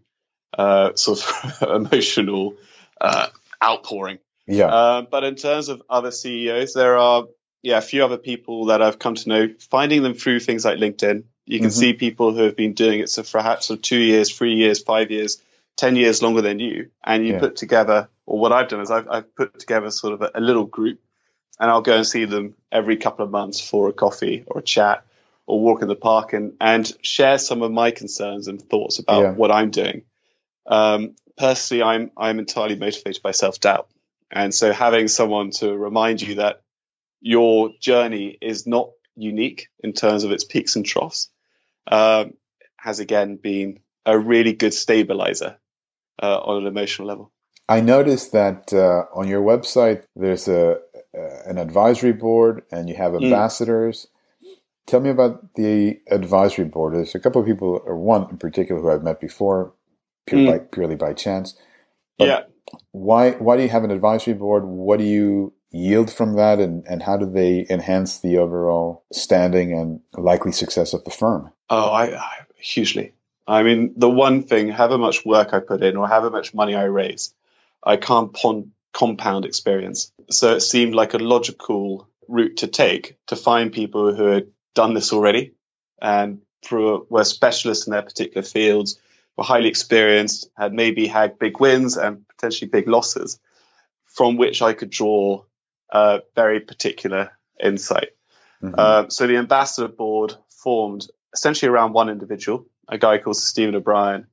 uh, 0.58 0.96
sort 0.96 1.24
of 1.24 1.62
emotional 1.70 2.56
uh, 3.00 3.28
outpouring. 3.64 4.20
Yeah. 4.48 4.66
Uh, 4.66 5.02
but 5.04 5.24
in 5.24 5.36
terms 5.36 5.70
of 5.70 5.84
other 5.90 6.12
CEOs, 6.12 6.74
there 6.74 6.98
are 6.98 7.28
yeah 7.62 7.78
a 7.78 7.82
few 7.82 8.04
other 8.04 8.18
people 8.18 8.66
that 8.66 8.82
I've 8.82 9.00
come 9.00 9.16
to 9.16 9.30
know. 9.30 9.50
Finding 9.70 10.02
them 10.02 10.16
through 10.16 10.40
things 10.40 10.66
like 10.66 10.80
LinkedIn, 10.80 11.24
you 11.46 11.60
can 11.60 11.70
mm-hmm. 11.70 11.80
see 11.80 11.94
people 11.94 12.34
who 12.34 12.44
have 12.44 12.56
been 12.56 12.74
doing 12.74 13.00
it 13.00 13.10
so 13.10 13.24
for 13.24 13.40
perhaps 13.40 13.68
for 13.68 13.76
two 13.76 14.00
years, 14.00 14.36
three 14.36 14.56
years, 14.56 14.82
five 14.82 15.12
years, 15.12 15.42
ten 15.76 15.96
years 15.96 16.22
longer 16.22 16.42
than 16.42 16.60
you, 16.60 16.90
and 17.04 17.26
you 17.26 17.34
yeah. 17.34 17.40
put 17.40 17.56
together. 17.56 18.10
Or 18.26 18.40
what 18.40 18.52
I've 18.52 18.70
done 18.70 18.82
is 18.82 18.92
I've, 18.92 19.08
I've 19.10 19.36
put 19.36 19.60
together 19.60 19.92
sort 19.92 20.14
of 20.14 20.22
a, 20.22 20.32
a 20.36 20.42
little 20.42 20.66
group, 20.66 21.00
and 21.60 21.70
I'll 21.70 21.82
go 21.82 21.98
and 21.98 22.08
see 22.08 22.26
them 22.26 22.56
every 22.72 22.98
couple 22.98 23.26
of 23.26 23.32
months 23.32 23.60
for 23.60 23.90
a 23.90 23.94
coffee 23.94 24.44
or 24.48 24.60
a 24.60 24.64
chat 24.64 25.06
or 25.46 25.60
walk 25.60 25.82
in 25.82 25.88
the 25.88 25.96
park 25.96 26.34
and, 26.34 26.54
and 26.62 26.92
share 27.02 27.38
some 27.38 27.62
of 27.62 27.72
my 27.72 27.92
concerns 27.92 28.48
and 28.48 28.62
thoughts 28.62 29.00
about 29.00 29.22
yeah. 29.22 29.32
what 29.32 29.52
I'm 29.52 29.72
doing. 29.72 30.04
Um, 30.66 31.16
personally, 31.38 31.84
I'm 31.84 32.12
I'm 32.16 32.40
entirely 32.40 32.76
motivated 32.76 33.22
by 33.22 33.32
self 33.32 33.60
doubt, 33.60 33.90
and 34.32 34.54
so 34.54 34.72
having 34.72 35.08
someone 35.08 35.52
to 35.52 35.76
remind 35.76 36.22
you 36.22 36.36
that 36.36 36.62
your 37.22 37.72
journey 37.80 38.38
is 38.42 38.68
not 38.68 38.92
unique 39.16 39.70
in 39.80 39.94
terms 39.94 40.24
of 40.24 40.32
its 40.32 40.44
peaks 40.44 40.76
and 40.76 40.86
troughs 40.86 41.30
um, 41.88 42.34
has 42.78 43.00
again 43.00 43.36
been 43.36 43.80
a 44.06 44.18
really 44.18 44.54
good 44.54 44.74
stabilizer 44.74 45.58
uh, 46.22 46.40
on 46.40 46.62
an 46.62 46.68
emotional 46.68 47.08
level. 47.08 47.32
I 47.70 47.82
noticed 47.82 48.32
that 48.34 48.74
uh, 48.74 49.06
on 49.16 49.28
your 49.28 49.42
website 49.42 50.04
there's 50.16 50.48
a 50.48 50.80
an 51.46 51.58
advisory 51.58 52.14
board 52.14 52.64
and 52.72 52.90
you 52.90 52.96
have 52.96 53.14
mm. 53.14 53.24
ambassadors. 53.24 54.08
Mm. 54.44 54.56
Tell 54.86 55.00
me 55.00 55.10
about 55.10 55.54
the 55.56 56.00
advisory 56.10 56.66
board. 56.66 56.96
There's 56.96 57.16
a 57.16 57.20
couple 57.20 57.42
of 57.42 57.48
people, 57.48 57.82
or 57.86 57.98
one 57.98 58.30
in 58.30 58.38
particular, 58.38 58.82
who 58.82 58.92
I've 58.92 59.04
met 59.04 59.22
before, 59.22 59.74
pure 60.26 60.42
mm. 60.42 60.48
by, 60.48 60.60
purely 60.60 60.96
by 60.96 61.14
chance. 61.14 61.56
But 62.18 62.28
yeah. 62.28 62.44
Why 62.92 63.32
why 63.32 63.58
do 63.58 63.64
you 63.64 63.70
have 63.70 63.84
an 63.84 63.92
advisory 63.92 64.34
board? 64.34 64.66
What 64.66 64.98
do 64.98 65.06
you 65.06 65.54
yield 65.70 66.12
from 66.12 66.36
that, 66.36 66.60
and, 66.60 66.84
and 66.88 67.04
how 67.04 67.18
do 67.18 67.30
they 67.30 67.66
enhance 67.70 68.20
the 68.20 68.38
overall 68.38 69.04
standing 69.12 69.74
and 69.74 70.00
likely 70.18 70.52
success 70.52 70.94
of 70.94 71.04
the 71.04 71.12
firm? 71.12 71.52
Oh, 71.70 71.90
I, 71.90 72.18
I 72.18 72.32
hugely. 72.58 73.14
I 73.48 73.64
mean, 73.64 73.94
the 73.98 74.10
one 74.10 74.44
thing, 74.44 74.70
however 74.70 74.98
much 74.98 75.26
work 75.26 75.54
I 75.54 75.60
put 75.60 75.84
in 75.84 75.98
or 75.98 76.08
however 76.08 76.30
much 76.30 76.54
money 76.54 76.76
I 76.76 76.86
raise, 76.86 77.34
I 77.84 77.98
can't 77.98 78.34
pon- 78.34 78.72
compound 78.94 79.46
experience. 79.46 80.12
So 80.30 80.56
it 80.56 80.62
seemed 80.62 80.96
like 80.96 81.14
a 81.14 81.18
logical 81.18 82.08
route 82.28 82.58
to 82.58 82.68
take 82.68 83.18
to 83.28 83.36
find 83.36 83.74
people 83.74 84.14
who 84.14 84.26
had 84.26 84.48
done 84.76 84.94
this 84.94 85.12
already 85.12 85.54
and 86.02 86.42
were 86.72 87.24
specialists 87.24 87.88
in 87.88 87.92
their 87.92 88.02
particular 88.02 88.44
fields 88.44 88.98
were 89.36 89.44
highly 89.44 89.68
experienced, 89.68 90.50
had 90.56 90.74
maybe 90.74 91.08
had 91.08 91.40
big 91.40 91.60
wins 91.60 91.98
and 91.98 92.28
potentially 92.30 92.70
big 92.70 92.88
losses, 92.88 93.40
from 94.06 94.38
which 94.38 94.62
I 94.62 94.74
could 94.74 94.90
draw 94.90 95.44
a 95.90 96.22
very 96.36 96.60
particular 96.60 97.32
insight. 97.62 98.10
Mm-hmm. 98.62 98.76
Uh, 98.78 99.10
so 99.10 99.28
the 99.28 99.38
ambassador 99.38 99.88
board 99.88 100.36
formed 100.50 101.08
essentially 101.34 101.70
around 101.70 101.94
one 101.94 102.10
individual, 102.10 102.66
a 102.88 102.98
guy 102.98 103.18
called 103.18 103.38
Stephen 103.38 103.76
O'Brien, 103.76 104.28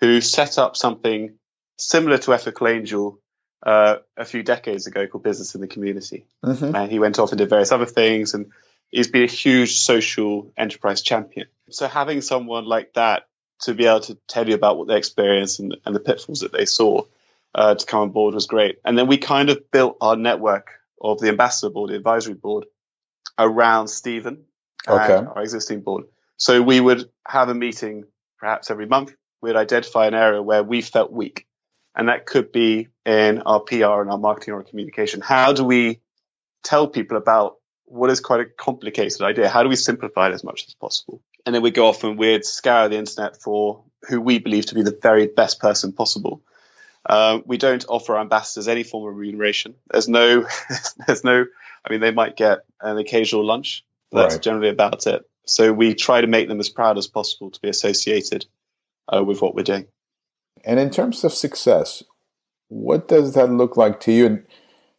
who 0.00 0.20
set 0.20 0.58
up 0.58 0.76
something 0.76 1.38
similar 1.78 2.18
to 2.18 2.34
Ethical 2.34 2.68
Angel 2.68 3.18
uh, 3.64 3.96
a 4.16 4.24
few 4.24 4.42
decades 4.42 4.86
ago 4.86 5.06
called 5.06 5.22
Business 5.22 5.54
in 5.54 5.60
the 5.60 5.68
Community. 5.68 6.26
Mm-hmm. 6.44 6.74
And 6.74 6.90
he 6.90 6.98
went 6.98 7.18
off 7.18 7.30
and 7.30 7.38
did 7.38 7.48
various 7.48 7.72
other 7.72 7.86
things, 7.86 8.34
and 8.34 8.50
he's 8.90 9.08
been 9.08 9.24
a 9.24 9.26
huge 9.26 9.78
social 9.78 10.52
enterprise 10.56 11.02
champion. 11.02 11.46
So 11.70 11.86
having 11.86 12.20
someone 12.20 12.64
like 12.64 12.94
that 12.94 13.28
to 13.62 13.74
be 13.74 13.86
able 13.86 14.00
to 14.00 14.18
tell 14.26 14.48
you 14.48 14.54
about 14.54 14.76
what 14.76 14.88
they 14.88 14.96
experienced 14.96 15.60
and, 15.60 15.76
and 15.86 15.94
the 15.94 16.00
pitfalls 16.00 16.40
that 16.40 16.52
they 16.52 16.66
saw 16.66 17.02
uh, 17.54 17.74
to 17.74 17.86
come 17.86 18.00
on 18.00 18.10
board 18.10 18.34
was 18.34 18.46
great. 18.46 18.78
And 18.84 18.98
then 18.98 19.06
we 19.06 19.18
kind 19.18 19.50
of 19.50 19.70
built 19.70 19.96
our 20.00 20.16
network 20.16 20.70
of 21.00 21.20
the 21.20 21.28
ambassador 21.28 21.70
board, 21.70 21.90
the 21.90 21.96
advisory 21.96 22.34
board, 22.34 22.66
around 23.38 23.88
Stephen 23.88 24.44
okay. 24.86 25.16
and 25.16 25.28
our 25.28 25.42
existing 25.42 25.80
board. 25.80 26.04
So 26.36 26.62
we 26.62 26.80
would 26.80 27.08
have 27.26 27.48
a 27.48 27.54
meeting 27.54 28.04
perhaps 28.38 28.70
every 28.70 28.86
month. 28.86 29.14
We'd 29.40 29.56
identify 29.56 30.06
an 30.06 30.14
area 30.14 30.42
where 30.42 30.62
we 30.62 30.80
felt 30.80 31.12
weak. 31.12 31.46
And 31.94 32.08
that 32.08 32.26
could 32.26 32.52
be 32.52 32.88
in 33.04 33.42
our 33.42 33.60
PR 33.60 34.00
and 34.00 34.10
our 34.10 34.18
marketing 34.18 34.54
or 34.54 34.62
communication. 34.62 35.20
How 35.20 35.52
do 35.52 35.64
we 35.64 36.00
tell 36.62 36.88
people 36.88 37.16
about 37.16 37.56
what 37.84 38.10
is 38.10 38.20
quite 38.20 38.40
a 38.40 38.46
complicated 38.46 39.20
idea? 39.20 39.48
How 39.48 39.62
do 39.62 39.68
we 39.68 39.76
simplify 39.76 40.28
it 40.28 40.32
as 40.32 40.42
much 40.42 40.64
as 40.66 40.74
possible? 40.74 41.20
And 41.44 41.54
then 41.54 41.62
we'd 41.62 41.74
go 41.74 41.86
off 41.88 42.02
and 42.04 42.16
we'd 42.18 42.44
scour 42.44 42.88
the 42.88 42.96
internet 42.96 43.42
for 43.42 43.82
who 44.08 44.20
we 44.20 44.38
believe 44.38 44.66
to 44.66 44.74
be 44.74 44.82
the 44.82 44.98
very 45.02 45.26
best 45.26 45.60
person 45.60 45.92
possible. 45.92 46.40
Uh, 47.04 47.40
we 47.44 47.58
don't 47.58 47.84
offer 47.88 48.16
ambassadors 48.16 48.68
any 48.68 48.84
form 48.84 49.08
of 49.08 49.16
remuneration. 49.16 49.74
There's 49.90 50.08
no, 50.08 50.46
there's 51.06 51.24
no. 51.24 51.44
I 51.84 51.90
mean, 51.90 52.00
they 52.00 52.12
might 52.12 52.36
get 52.36 52.60
an 52.80 52.96
occasional 52.96 53.44
lunch. 53.44 53.84
That's 54.12 54.34
Right. 54.34 54.42
generally 54.42 54.68
about 54.68 55.06
it. 55.06 55.28
So 55.46 55.72
we 55.72 55.94
try 55.94 56.20
to 56.20 56.26
make 56.26 56.48
them 56.48 56.60
as 56.60 56.68
proud 56.68 56.98
as 56.98 57.06
possible 57.06 57.50
to 57.50 57.60
be 57.60 57.68
associated 57.68 58.46
uh, 59.12 59.24
with 59.24 59.42
what 59.42 59.54
we're 59.54 59.62
doing. 59.62 59.86
And 60.64 60.78
in 60.78 60.90
terms 60.90 61.24
of 61.24 61.32
success, 61.32 62.02
what 62.68 63.08
does 63.08 63.34
that 63.34 63.50
look 63.50 63.76
like 63.76 64.00
to 64.00 64.12
you? 64.12 64.26
And 64.26 64.46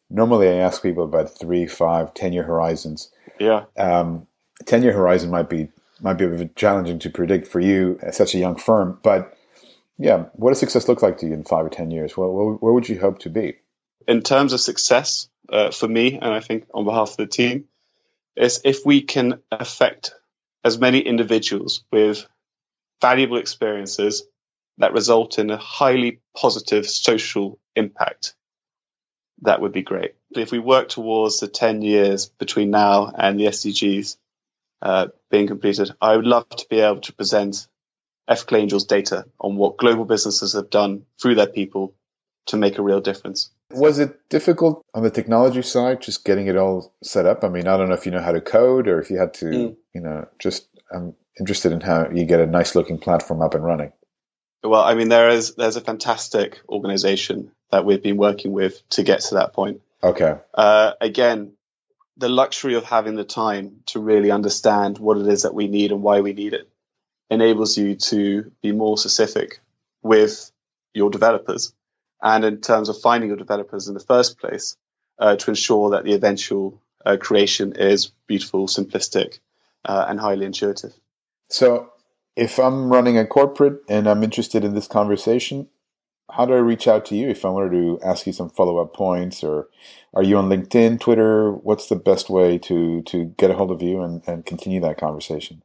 normally 0.10 0.50
I 0.50 0.56
ask 0.56 0.82
people 0.82 1.06
about 1.06 1.38
three, 1.38 1.66
five, 1.66 2.14
ten 2.14 2.34
year 2.34 2.44
horizons. 2.44 3.10
Yeah. 3.40 3.66
Um, 3.78 4.28
ten 4.66 4.84
year 4.84 4.94
horizon 4.94 5.30
might 5.30 5.50
be 5.50 5.70
might 6.02 6.14
be 6.14 6.26
a 6.26 6.30
bit 6.30 6.56
challenging 6.56 7.00
to 7.00 7.10
predict 7.10 7.48
for 7.48 7.62
you 7.62 7.98
as 8.02 8.18
such 8.18 8.36
a 8.36 8.38
young 8.38 8.58
firm, 8.58 9.00
but 9.04 9.38
yeah, 9.98 10.26
what 10.34 10.50
does 10.50 10.60
success 10.60 10.90
look 10.90 11.02
like 11.02 11.18
to 11.20 11.28
you 11.28 11.34
in 11.34 11.44
five 11.44 11.66
or 11.66 11.70
ten 11.70 11.92
years? 11.92 12.18
Where, 12.18 12.28
where, 12.28 12.56
where 12.56 12.74
would 12.74 12.90
you 12.90 13.00
hope 13.00 13.20
to 13.20 13.30
be? 13.30 13.56
in 14.08 14.22
terms 14.22 14.54
of 14.54 14.60
success 14.60 15.28
uh, 15.50 15.72
for 15.72 15.88
me, 15.88 16.16
and 16.16 16.26
I 16.34 16.40
think 16.40 16.66
on 16.74 16.86
behalf 16.86 17.12
of 17.12 17.18
the 17.18 17.28
team, 17.28 17.66
is 18.36 18.62
if 18.64 18.86
we 18.86 19.02
can 19.02 19.40
affect 19.52 20.14
as 20.64 20.80
many 20.80 21.00
individuals 21.00 21.84
with 21.92 22.26
valuable 23.02 23.38
experiences 23.38 24.24
that 24.78 24.94
result 24.94 25.40
in 25.40 25.50
a 25.50 25.58
highly 25.58 26.20
positive 26.36 26.88
social 26.88 27.60
impact, 27.76 28.36
that 29.42 29.62
would 29.62 29.72
be 29.74 29.84
great. 29.84 30.16
If 30.32 30.52
we 30.52 30.60
work 30.60 30.90
towards 30.90 31.40
the 31.40 31.48
10 31.48 31.82
years 31.82 32.28
between 32.28 32.72
now 32.72 33.12
and 33.16 33.40
the 33.40 33.46
SDGs 33.46 34.18
uh, 34.82 35.08
being 35.30 35.48
completed, 35.48 35.92
I 36.02 36.16
would 36.16 36.26
love 36.26 36.50
to 36.50 36.66
be 36.70 36.80
able 36.80 37.02
to 37.02 37.14
present 37.14 37.68
Ethical 38.28 38.58
Angels 38.58 38.86
data 38.86 39.26
on 39.40 39.58
what 39.58 39.78
global 39.78 40.06
businesses 40.06 40.54
have 40.54 40.70
done 40.70 41.06
through 41.22 41.36
their 41.36 41.48
people 41.48 41.94
to 42.48 42.58
make 42.58 42.78
a 42.78 42.84
real 42.84 43.02
difference. 43.02 43.52
Was 43.72 44.00
it 44.00 44.30
difficult 44.30 44.86
on 44.94 45.04
the 45.04 45.10
technology 45.10 45.62
side, 45.64 46.02
just 46.02 46.26
getting 46.26 46.48
it 46.48 46.58
all 46.58 46.94
set 47.04 47.26
up? 47.26 47.44
I 47.44 47.50
mean, 47.50 47.68
I 47.68 47.76
don't 47.78 47.90
know 47.90 47.96
if 47.96 48.06
you 48.06 48.12
know 48.12 48.22
how 48.22 48.32
to 48.32 48.42
code 48.42 48.88
or 48.88 49.00
if 49.00 49.10
you 49.10 49.18
had 49.18 49.34
to, 49.36 49.46
Mm. 49.46 49.76
you 49.96 50.02
know, 50.02 50.28
just 50.40 50.68
I'm 50.92 51.16
interested 51.40 51.72
in 51.72 51.82
how 51.82 52.10
you 52.12 52.26
get 52.26 52.40
a 52.40 52.46
nice 52.46 52.76
looking 52.76 53.00
platform 53.00 53.42
up 53.42 53.56
and 53.56 53.64
running. 53.64 53.92
Well, 54.64 54.84
I 54.84 54.94
mean, 54.94 55.10
there 55.10 55.30
is 55.30 55.56
there's 55.56 55.76
a 55.76 55.82
fantastic 55.82 56.62
organization 56.70 57.52
that 57.72 57.84
we've 57.86 58.04
been 58.04 58.18
working 58.18 58.54
with 58.54 58.88
to 58.92 59.04
get 59.04 59.22
to 59.22 59.36
that 59.36 59.54
point. 59.54 59.82
Okay. 60.04 60.36
Uh, 60.54 60.94
again, 61.02 61.54
the 62.18 62.30
luxury 62.30 62.76
of 62.76 62.84
having 62.84 63.16
the 63.16 63.24
time 63.24 63.78
to 63.88 64.00
really 64.00 64.30
understand 64.30 65.00
what 65.00 65.18
it 65.18 65.28
is 65.28 65.42
that 65.42 65.56
we 65.56 65.68
need 65.68 65.92
and 65.92 66.04
why 66.04 66.22
we 66.22 66.34
need 66.34 66.54
it 66.54 66.70
enables 67.32 67.76
you 67.78 67.96
to 67.96 68.52
be 68.62 68.72
more 68.72 68.98
specific 68.98 69.60
with 70.04 70.52
your 70.94 71.10
developers 71.10 71.74
and 72.24 72.46
in 72.46 72.62
terms 72.62 72.88
of 72.90 73.00
finding 73.02 73.30
your 73.30 73.38
developers 73.38 73.90
in 73.90 73.94
the 73.94 74.00
first 74.00 74.40
place 74.40 74.78
uh, 75.20 75.36
to 75.36 75.52
ensure 75.52 75.92
that 75.92 76.06
the 76.06 76.14
eventual 76.14 76.82
uh, 77.06 77.18
creation 77.20 77.74
is 77.74 78.12
beautiful, 78.28 78.68
simplistic, 78.68 79.40
uh, 79.84 80.06
and 80.08 80.20
highly 80.20 80.46
intuitive. 80.46 80.94
So, 81.50 81.92
if 82.36 82.58
I'm 82.58 82.92
running 82.92 83.18
a 83.18 83.28
corporate 83.28 83.84
and 83.88 84.08
I'm 84.08 84.24
interested 84.24 84.64
in 84.64 84.74
this 84.74 84.88
conversation, 84.88 85.68
how 86.32 86.46
do 86.46 86.54
I 86.54 86.60
reach 86.60 86.88
out 86.88 87.06
to 87.08 87.16
you 87.16 87.30
if 87.30 87.46
I 87.46 87.50
wanted 87.50 87.72
to 87.72 88.00
ask 88.04 88.26
you 88.26 88.34
some 88.34 88.50
follow 88.50 88.80
up 88.80 88.96
points? 88.96 89.44
Or 89.44 89.68
are 90.16 90.24
you 90.24 90.38
on 90.38 90.50
LinkedIn, 90.50 91.00
Twitter? 91.00 91.52
What's 91.52 91.90
the 91.90 91.96
best 91.96 92.30
way 92.30 92.58
to, 92.60 93.04
to 93.04 93.26
get 93.38 93.52
a 93.52 93.54
hold 93.54 93.70
of 93.70 93.84
you 93.84 94.02
and, 94.02 94.24
and 94.26 94.46
continue 94.46 94.80
that 94.82 94.98
conversation? 94.98 95.62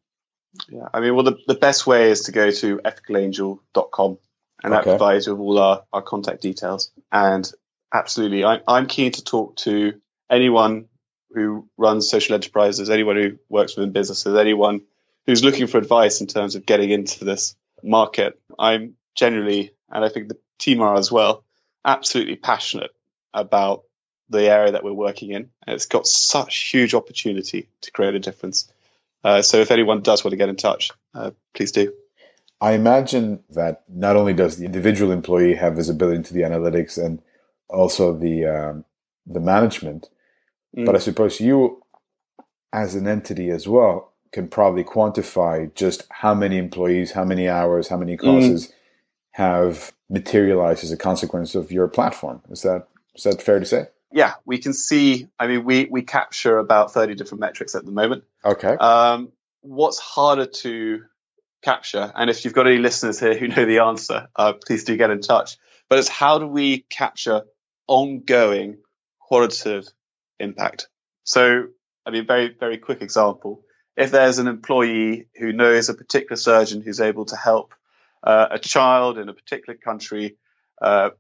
Yeah, 0.69 0.89
I 0.93 1.01
mean, 1.01 1.15
well, 1.15 1.25
the, 1.25 1.39
the 1.47 1.55
best 1.55 1.87
way 1.87 2.11
is 2.11 2.23
to 2.23 2.33
go 2.33 2.51
to 2.51 2.79
ethicalangel.com 2.79 4.19
and 4.63 4.73
that 4.73 4.81
Okay. 4.81 4.91
provides 4.91 5.27
you 5.27 5.35
with 5.35 5.41
all 5.41 5.59
our, 5.59 5.85
our 5.93 6.03
contact 6.03 6.43
details. 6.43 6.91
And 7.13 7.51
absolutely, 7.93 8.45
I, 8.45 8.61
I'm 8.67 8.87
keen 8.87 9.13
to 9.13 9.25
talk 9.25 9.57
to 9.59 10.01
anyone 10.31 10.89
who 11.31 11.69
runs 11.77 12.09
social 12.09 12.35
enterprises, 12.35 12.91
anyone 12.91 13.17
who 13.17 13.39
works 13.49 13.77
within 13.77 13.93
businesses, 13.93 14.35
anyone 14.35 14.83
who's 15.27 15.45
looking 15.45 15.67
for 15.67 15.79
advice 15.79 16.21
in 16.21 16.27
terms 16.27 16.55
of 16.55 16.65
getting 16.65 16.91
into 16.91 17.25
this 17.25 17.55
market. 17.83 18.41
I'm 18.59 18.95
generally, 19.15 19.73
and 19.91 20.05
I 20.05 20.09
think 20.09 20.29
the 20.29 20.39
team 20.59 20.81
are 20.81 20.97
as 20.97 21.13
well, 21.13 21.45
absolutely 21.85 22.37
passionate 22.37 22.91
about 23.35 23.85
the 24.31 24.51
area 24.51 24.73
that 24.73 24.85
we're 24.85 24.93
working 24.93 25.31
in. 25.31 25.51
And 25.67 25.75
it's 25.75 25.87
got 25.87 26.07
such 26.07 26.71
huge 26.71 26.95
opportunity 26.95 27.69
to 27.83 27.91
create 27.91 28.15
a 28.15 28.19
difference. 28.21 28.73
Uh, 29.23 29.43
so 29.43 29.59
if 29.59 29.71
anyone 29.71 30.03
does 30.03 30.25
want 30.25 30.33
to 30.33 30.37
get 30.37 30.49
in 30.49 30.57
touch, 30.57 30.93
uh, 31.15 31.31
please 31.55 31.73
do. 31.73 31.93
I 32.61 32.73
imagine 32.73 33.45
that 33.51 33.85
not 33.89 34.17
only 34.17 34.35
does 34.35 34.57
the 34.57 34.65
individual 34.65 35.13
employee 35.13 35.55
have 35.55 35.77
visibility 35.77 36.17
into 36.17 36.35
the 36.35 36.43
analytics 36.43 37.03
and 37.03 37.23
also 37.69 38.13
the 38.17 38.47
um, 38.47 38.85
the 39.27 39.41
management, 39.41 40.09
Mm. 40.77 40.85
but 40.87 40.95
I 40.95 40.99
suppose 40.99 41.41
you, 41.41 41.83
as 42.73 42.95
an 42.95 43.09
entity 43.09 43.51
as 43.51 43.67
well, 43.67 44.13
can 44.33 44.49
probably 44.49 44.85
quantify 44.85 45.75
just 45.75 46.07
how 46.11 46.35
many 46.35 46.59
employees, 46.59 47.13
how 47.13 47.25
many 47.25 47.49
hours, 47.49 47.89
how 47.89 47.97
many 47.97 48.17
causes 48.17 48.71
have 49.31 49.93
materialized 50.11 50.85
as 50.85 50.93
a 50.93 50.97
consequence 50.97 51.55
of 51.55 51.73
your 51.73 51.89
platform. 51.89 52.43
Is 52.51 52.63
that 52.63 52.89
is 53.15 53.23
that 53.25 53.41
fair 53.41 53.59
to 53.59 53.65
say? 53.65 53.87
Yeah, 54.13 54.35
we 54.45 54.59
can 54.59 54.75
see. 54.75 55.29
I 55.39 55.47
mean, 55.47 55.65
we 55.65 55.87
we 55.87 56.03
capture 56.03 56.59
about 56.59 56.93
thirty 56.93 57.15
different 57.15 57.41
metrics 57.41 57.75
at 57.75 57.87
the 57.87 57.93
moment. 57.93 58.25
Okay. 58.45 58.77
Um, 58.77 59.33
what's 59.63 59.99
harder 59.99 60.47
to 60.47 61.05
capture, 61.63 62.13
and 62.15 62.31
if 62.31 62.45
you've 62.45 62.55
got 62.55 62.67
any 62.67 62.79
listeners 62.79 63.19
here 63.21 63.37
who 63.37 63.49
know 63.49 63.65
the 63.65 63.81
answer, 63.81 64.29
uh, 64.37 64.53
please 64.53 64.85
do 64.85 64.97
get 64.97 65.11
in 65.11 65.21
touch. 65.21 65.57
But 65.89 65.99
it's 65.99 66.09
how 66.09 66.39
do 66.39 66.47
we 66.47 66.85
capture 66.91 67.43
ongoing 67.87 68.79
qualitative 69.21 69.89
impact? 70.39 70.89
So, 71.25 71.65
I 72.07 72.11
mean, 72.11 72.27
very 72.27 72.55
very 72.59 72.79
quick 72.79 73.03
example. 73.03 73.63
If 73.97 74.11
there's 74.13 74.39
an 74.39 74.47
employee 74.47 75.27
who 75.37 75.53
knows 75.53 75.89
a 75.89 75.95
particular 75.95 76.37
surgeon 76.37 76.83
who's 76.83 77.01
able 77.01 77.25
to 77.27 77.37
help 77.37 77.75
uh, 78.23 78.47
a 78.53 78.59
child 78.59 79.19
in 79.19 79.29
a 79.29 79.35
particular 79.35 79.77
country, 79.77 80.37
uh, 80.81 81.11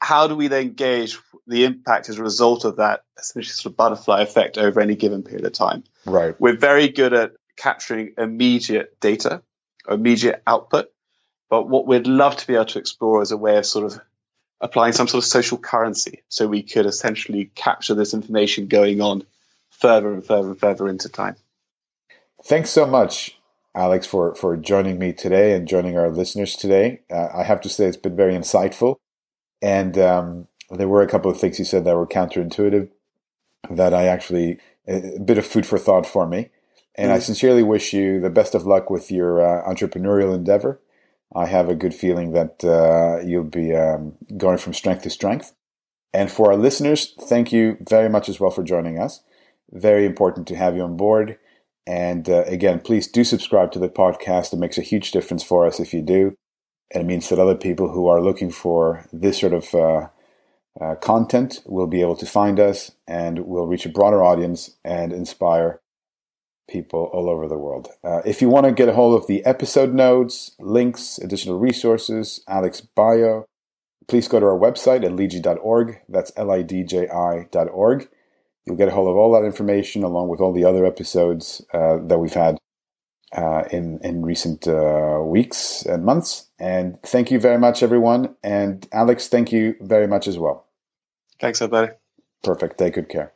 how 0.00 0.26
do 0.26 0.36
we 0.36 0.48
then 0.48 0.74
gauge 0.74 1.18
the 1.46 1.64
impact 1.64 2.08
as 2.08 2.18
a 2.18 2.22
result 2.22 2.64
of 2.64 2.76
that 2.76 3.02
essentially 3.18 3.50
sort 3.50 3.72
of 3.72 3.76
butterfly 3.76 4.20
effect 4.20 4.58
over 4.58 4.80
any 4.80 4.94
given 4.94 5.22
period 5.22 5.46
of 5.46 5.52
time? 5.52 5.84
right. 6.04 6.38
We're 6.38 6.56
very 6.56 6.88
good 6.88 7.14
at 7.14 7.32
capturing 7.56 8.14
immediate 8.18 9.00
data, 9.00 9.42
immediate 9.88 10.42
output. 10.46 10.90
But 11.48 11.68
what 11.68 11.86
we'd 11.86 12.06
love 12.06 12.36
to 12.36 12.46
be 12.46 12.54
able 12.54 12.66
to 12.66 12.78
explore 12.78 13.22
is 13.22 13.30
a 13.30 13.36
way 13.36 13.56
of 13.56 13.66
sort 13.66 13.84
of 13.92 14.00
applying 14.60 14.92
some 14.92 15.06
sort 15.06 15.22
of 15.22 15.28
social 15.28 15.58
currency. 15.58 16.22
So 16.28 16.48
we 16.48 16.62
could 16.62 16.86
essentially 16.86 17.50
capture 17.54 17.94
this 17.94 18.14
information 18.14 18.66
going 18.66 19.00
on 19.00 19.24
further 19.70 20.12
and 20.12 20.24
further 20.24 20.48
and 20.48 20.58
further 20.58 20.88
into 20.88 21.08
time. 21.08 21.36
Thanks 22.44 22.70
so 22.70 22.86
much, 22.86 23.38
Alex, 23.74 24.06
for, 24.06 24.34
for 24.34 24.56
joining 24.56 24.98
me 24.98 25.12
today 25.12 25.52
and 25.52 25.68
joining 25.68 25.98
our 25.98 26.10
listeners 26.10 26.56
today. 26.56 27.00
Uh, 27.10 27.28
I 27.34 27.44
have 27.44 27.60
to 27.62 27.68
say 27.68 27.86
it's 27.86 27.96
been 27.96 28.16
very 28.16 28.34
insightful. 28.34 28.96
And 29.62 29.98
um, 29.98 30.48
there 30.70 30.88
were 30.88 31.02
a 31.02 31.08
couple 31.08 31.30
of 31.30 31.38
things 31.38 31.58
you 31.58 31.64
said 31.64 31.84
that 31.84 31.96
were 31.96 32.06
counterintuitive 32.06 32.88
that 33.70 33.94
I 33.94 34.06
actually, 34.06 34.58
a 34.86 35.18
bit 35.18 35.38
of 35.38 35.46
food 35.46 35.66
for 35.66 35.78
thought 35.78 36.06
for 36.06 36.26
me. 36.26 36.50
And 36.96 37.12
I 37.12 37.18
sincerely 37.18 37.62
wish 37.62 37.92
you 37.92 38.20
the 38.20 38.30
best 38.30 38.54
of 38.54 38.66
luck 38.66 38.88
with 38.88 39.10
your 39.10 39.40
uh, 39.42 39.70
entrepreneurial 39.70 40.34
endeavor. 40.34 40.80
I 41.34 41.46
have 41.46 41.68
a 41.68 41.74
good 41.74 41.94
feeling 41.94 42.32
that 42.32 42.64
uh, 42.64 43.22
you'll 43.24 43.44
be 43.44 43.74
um, 43.74 44.14
going 44.36 44.58
from 44.58 44.72
strength 44.72 45.02
to 45.02 45.10
strength. 45.10 45.52
And 46.14 46.30
for 46.30 46.50
our 46.50 46.56
listeners, 46.56 47.14
thank 47.20 47.52
you 47.52 47.76
very 47.86 48.08
much 48.08 48.28
as 48.28 48.40
well 48.40 48.50
for 48.50 48.62
joining 48.62 48.98
us. 48.98 49.22
Very 49.70 50.06
important 50.06 50.46
to 50.48 50.56
have 50.56 50.74
you 50.74 50.82
on 50.82 50.96
board. 50.96 51.38
And 51.86 52.28
uh, 52.28 52.44
again, 52.44 52.80
please 52.80 53.06
do 53.06 53.24
subscribe 53.24 53.72
to 53.72 53.78
the 53.78 53.90
podcast. 53.90 54.52
It 54.52 54.58
makes 54.58 54.78
a 54.78 54.82
huge 54.82 55.10
difference 55.10 55.42
for 55.42 55.66
us 55.66 55.78
if 55.78 55.92
you 55.92 56.00
do. 56.00 56.34
And 56.94 57.02
it 57.02 57.06
means 57.06 57.28
that 57.28 57.38
other 57.38 57.54
people 57.54 57.90
who 57.90 58.06
are 58.06 58.22
looking 58.22 58.50
for 58.50 59.04
this 59.12 59.40
sort 59.40 59.52
of 59.52 59.74
uh, 59.74 60.08
uh, 60.80 60.94
content 60.96 61.62
will 61.66 61.86
be 61.86 62.00
able 62.00 62.16
to 62.16 62.26
find 62.26 62.58
us 62.58 62.92
and 63.06 63.46
will 63.46 63.66
reach 63.66 63.84
a 63.84 63.90
broader 63.90 64.22
audience 64.22 64.76
and 64.84 65.12
inspire 65.12 65.80
people 66.68 67.10
all 67.12 67.28
over 67.28 67.46
the 67.48 67.58
world. 67.58 67.88
Uh, 68.02 68.22
if 68.24 68.42
you 68.42 68.48
want 68.48 68.66
to 68.66 68.72
get 68.72 68.88
a 68.88 68.92
hold 68.92 69.20
of 69.20 69.26
the 69.26 69.44
episode 69.44 69.94
notes, 69.94 70.56
links, 70.58 71.18
additional 71.18 71.58
resources, 71.58 72.42
Alex 72.48 72.80
bio, 72.80 73.46
please 74.08 74.28
go 74.28 74.40
to 74.40 74.46
our 74.46 74.58
website 74.58 75.04
at 75.04 75.12
lidji.org. 75.12 76.00
That's 76.08 76.32
L 76.36 76.50
I 76.50 76.62
D 76.62 76.82
J 76.82 77.08
I.org. 77.08 78.08
You'll 78.64 78.76
get 78.76 78.88
a 78.88 78.92
hold 78.92 79.08
of 79.08 79.16
all 79.16 79.32
that 79.32 79.46
information 79.46 80.02
along 80.02 80.28
with 80.28 80.40
all 80.40 80.52
the 80.52 80.64
other 80.64 80.84
episodes 80.84 81.64
uh, 81.72 81.98
that 81.98 82.18
we've 82.18 82.32
had 82.34 82.58
uh, 83.32 83.64
in 83.70 84.00
in 84.02 84.24
recent 84.24 84.66
uh, 84.66 85.20
weeks 85.22 85.82
and 85.86 86.04
months. 86.04 86.48
And 86.58 87.00
thank 87.02 87.30
you 87.30 87.38
very 87.38 87.58
much, 87.58 87.82
everyone. 87.82 88.34
And 88.42 88.86
Alex, 88.92 89.28
thank 89.28 89.52
you 89.52 89.76
very 89.80 90.08
much 90.08 90.26
as 90.26 90.38
well. 90.38 90.66
Thanks, 91.40 91.62
everybody. 91.62 91.92
Perfect. 92.42 92.78
Take 92.78 92.94
good 92.94 93.08
care. 93.08 93.35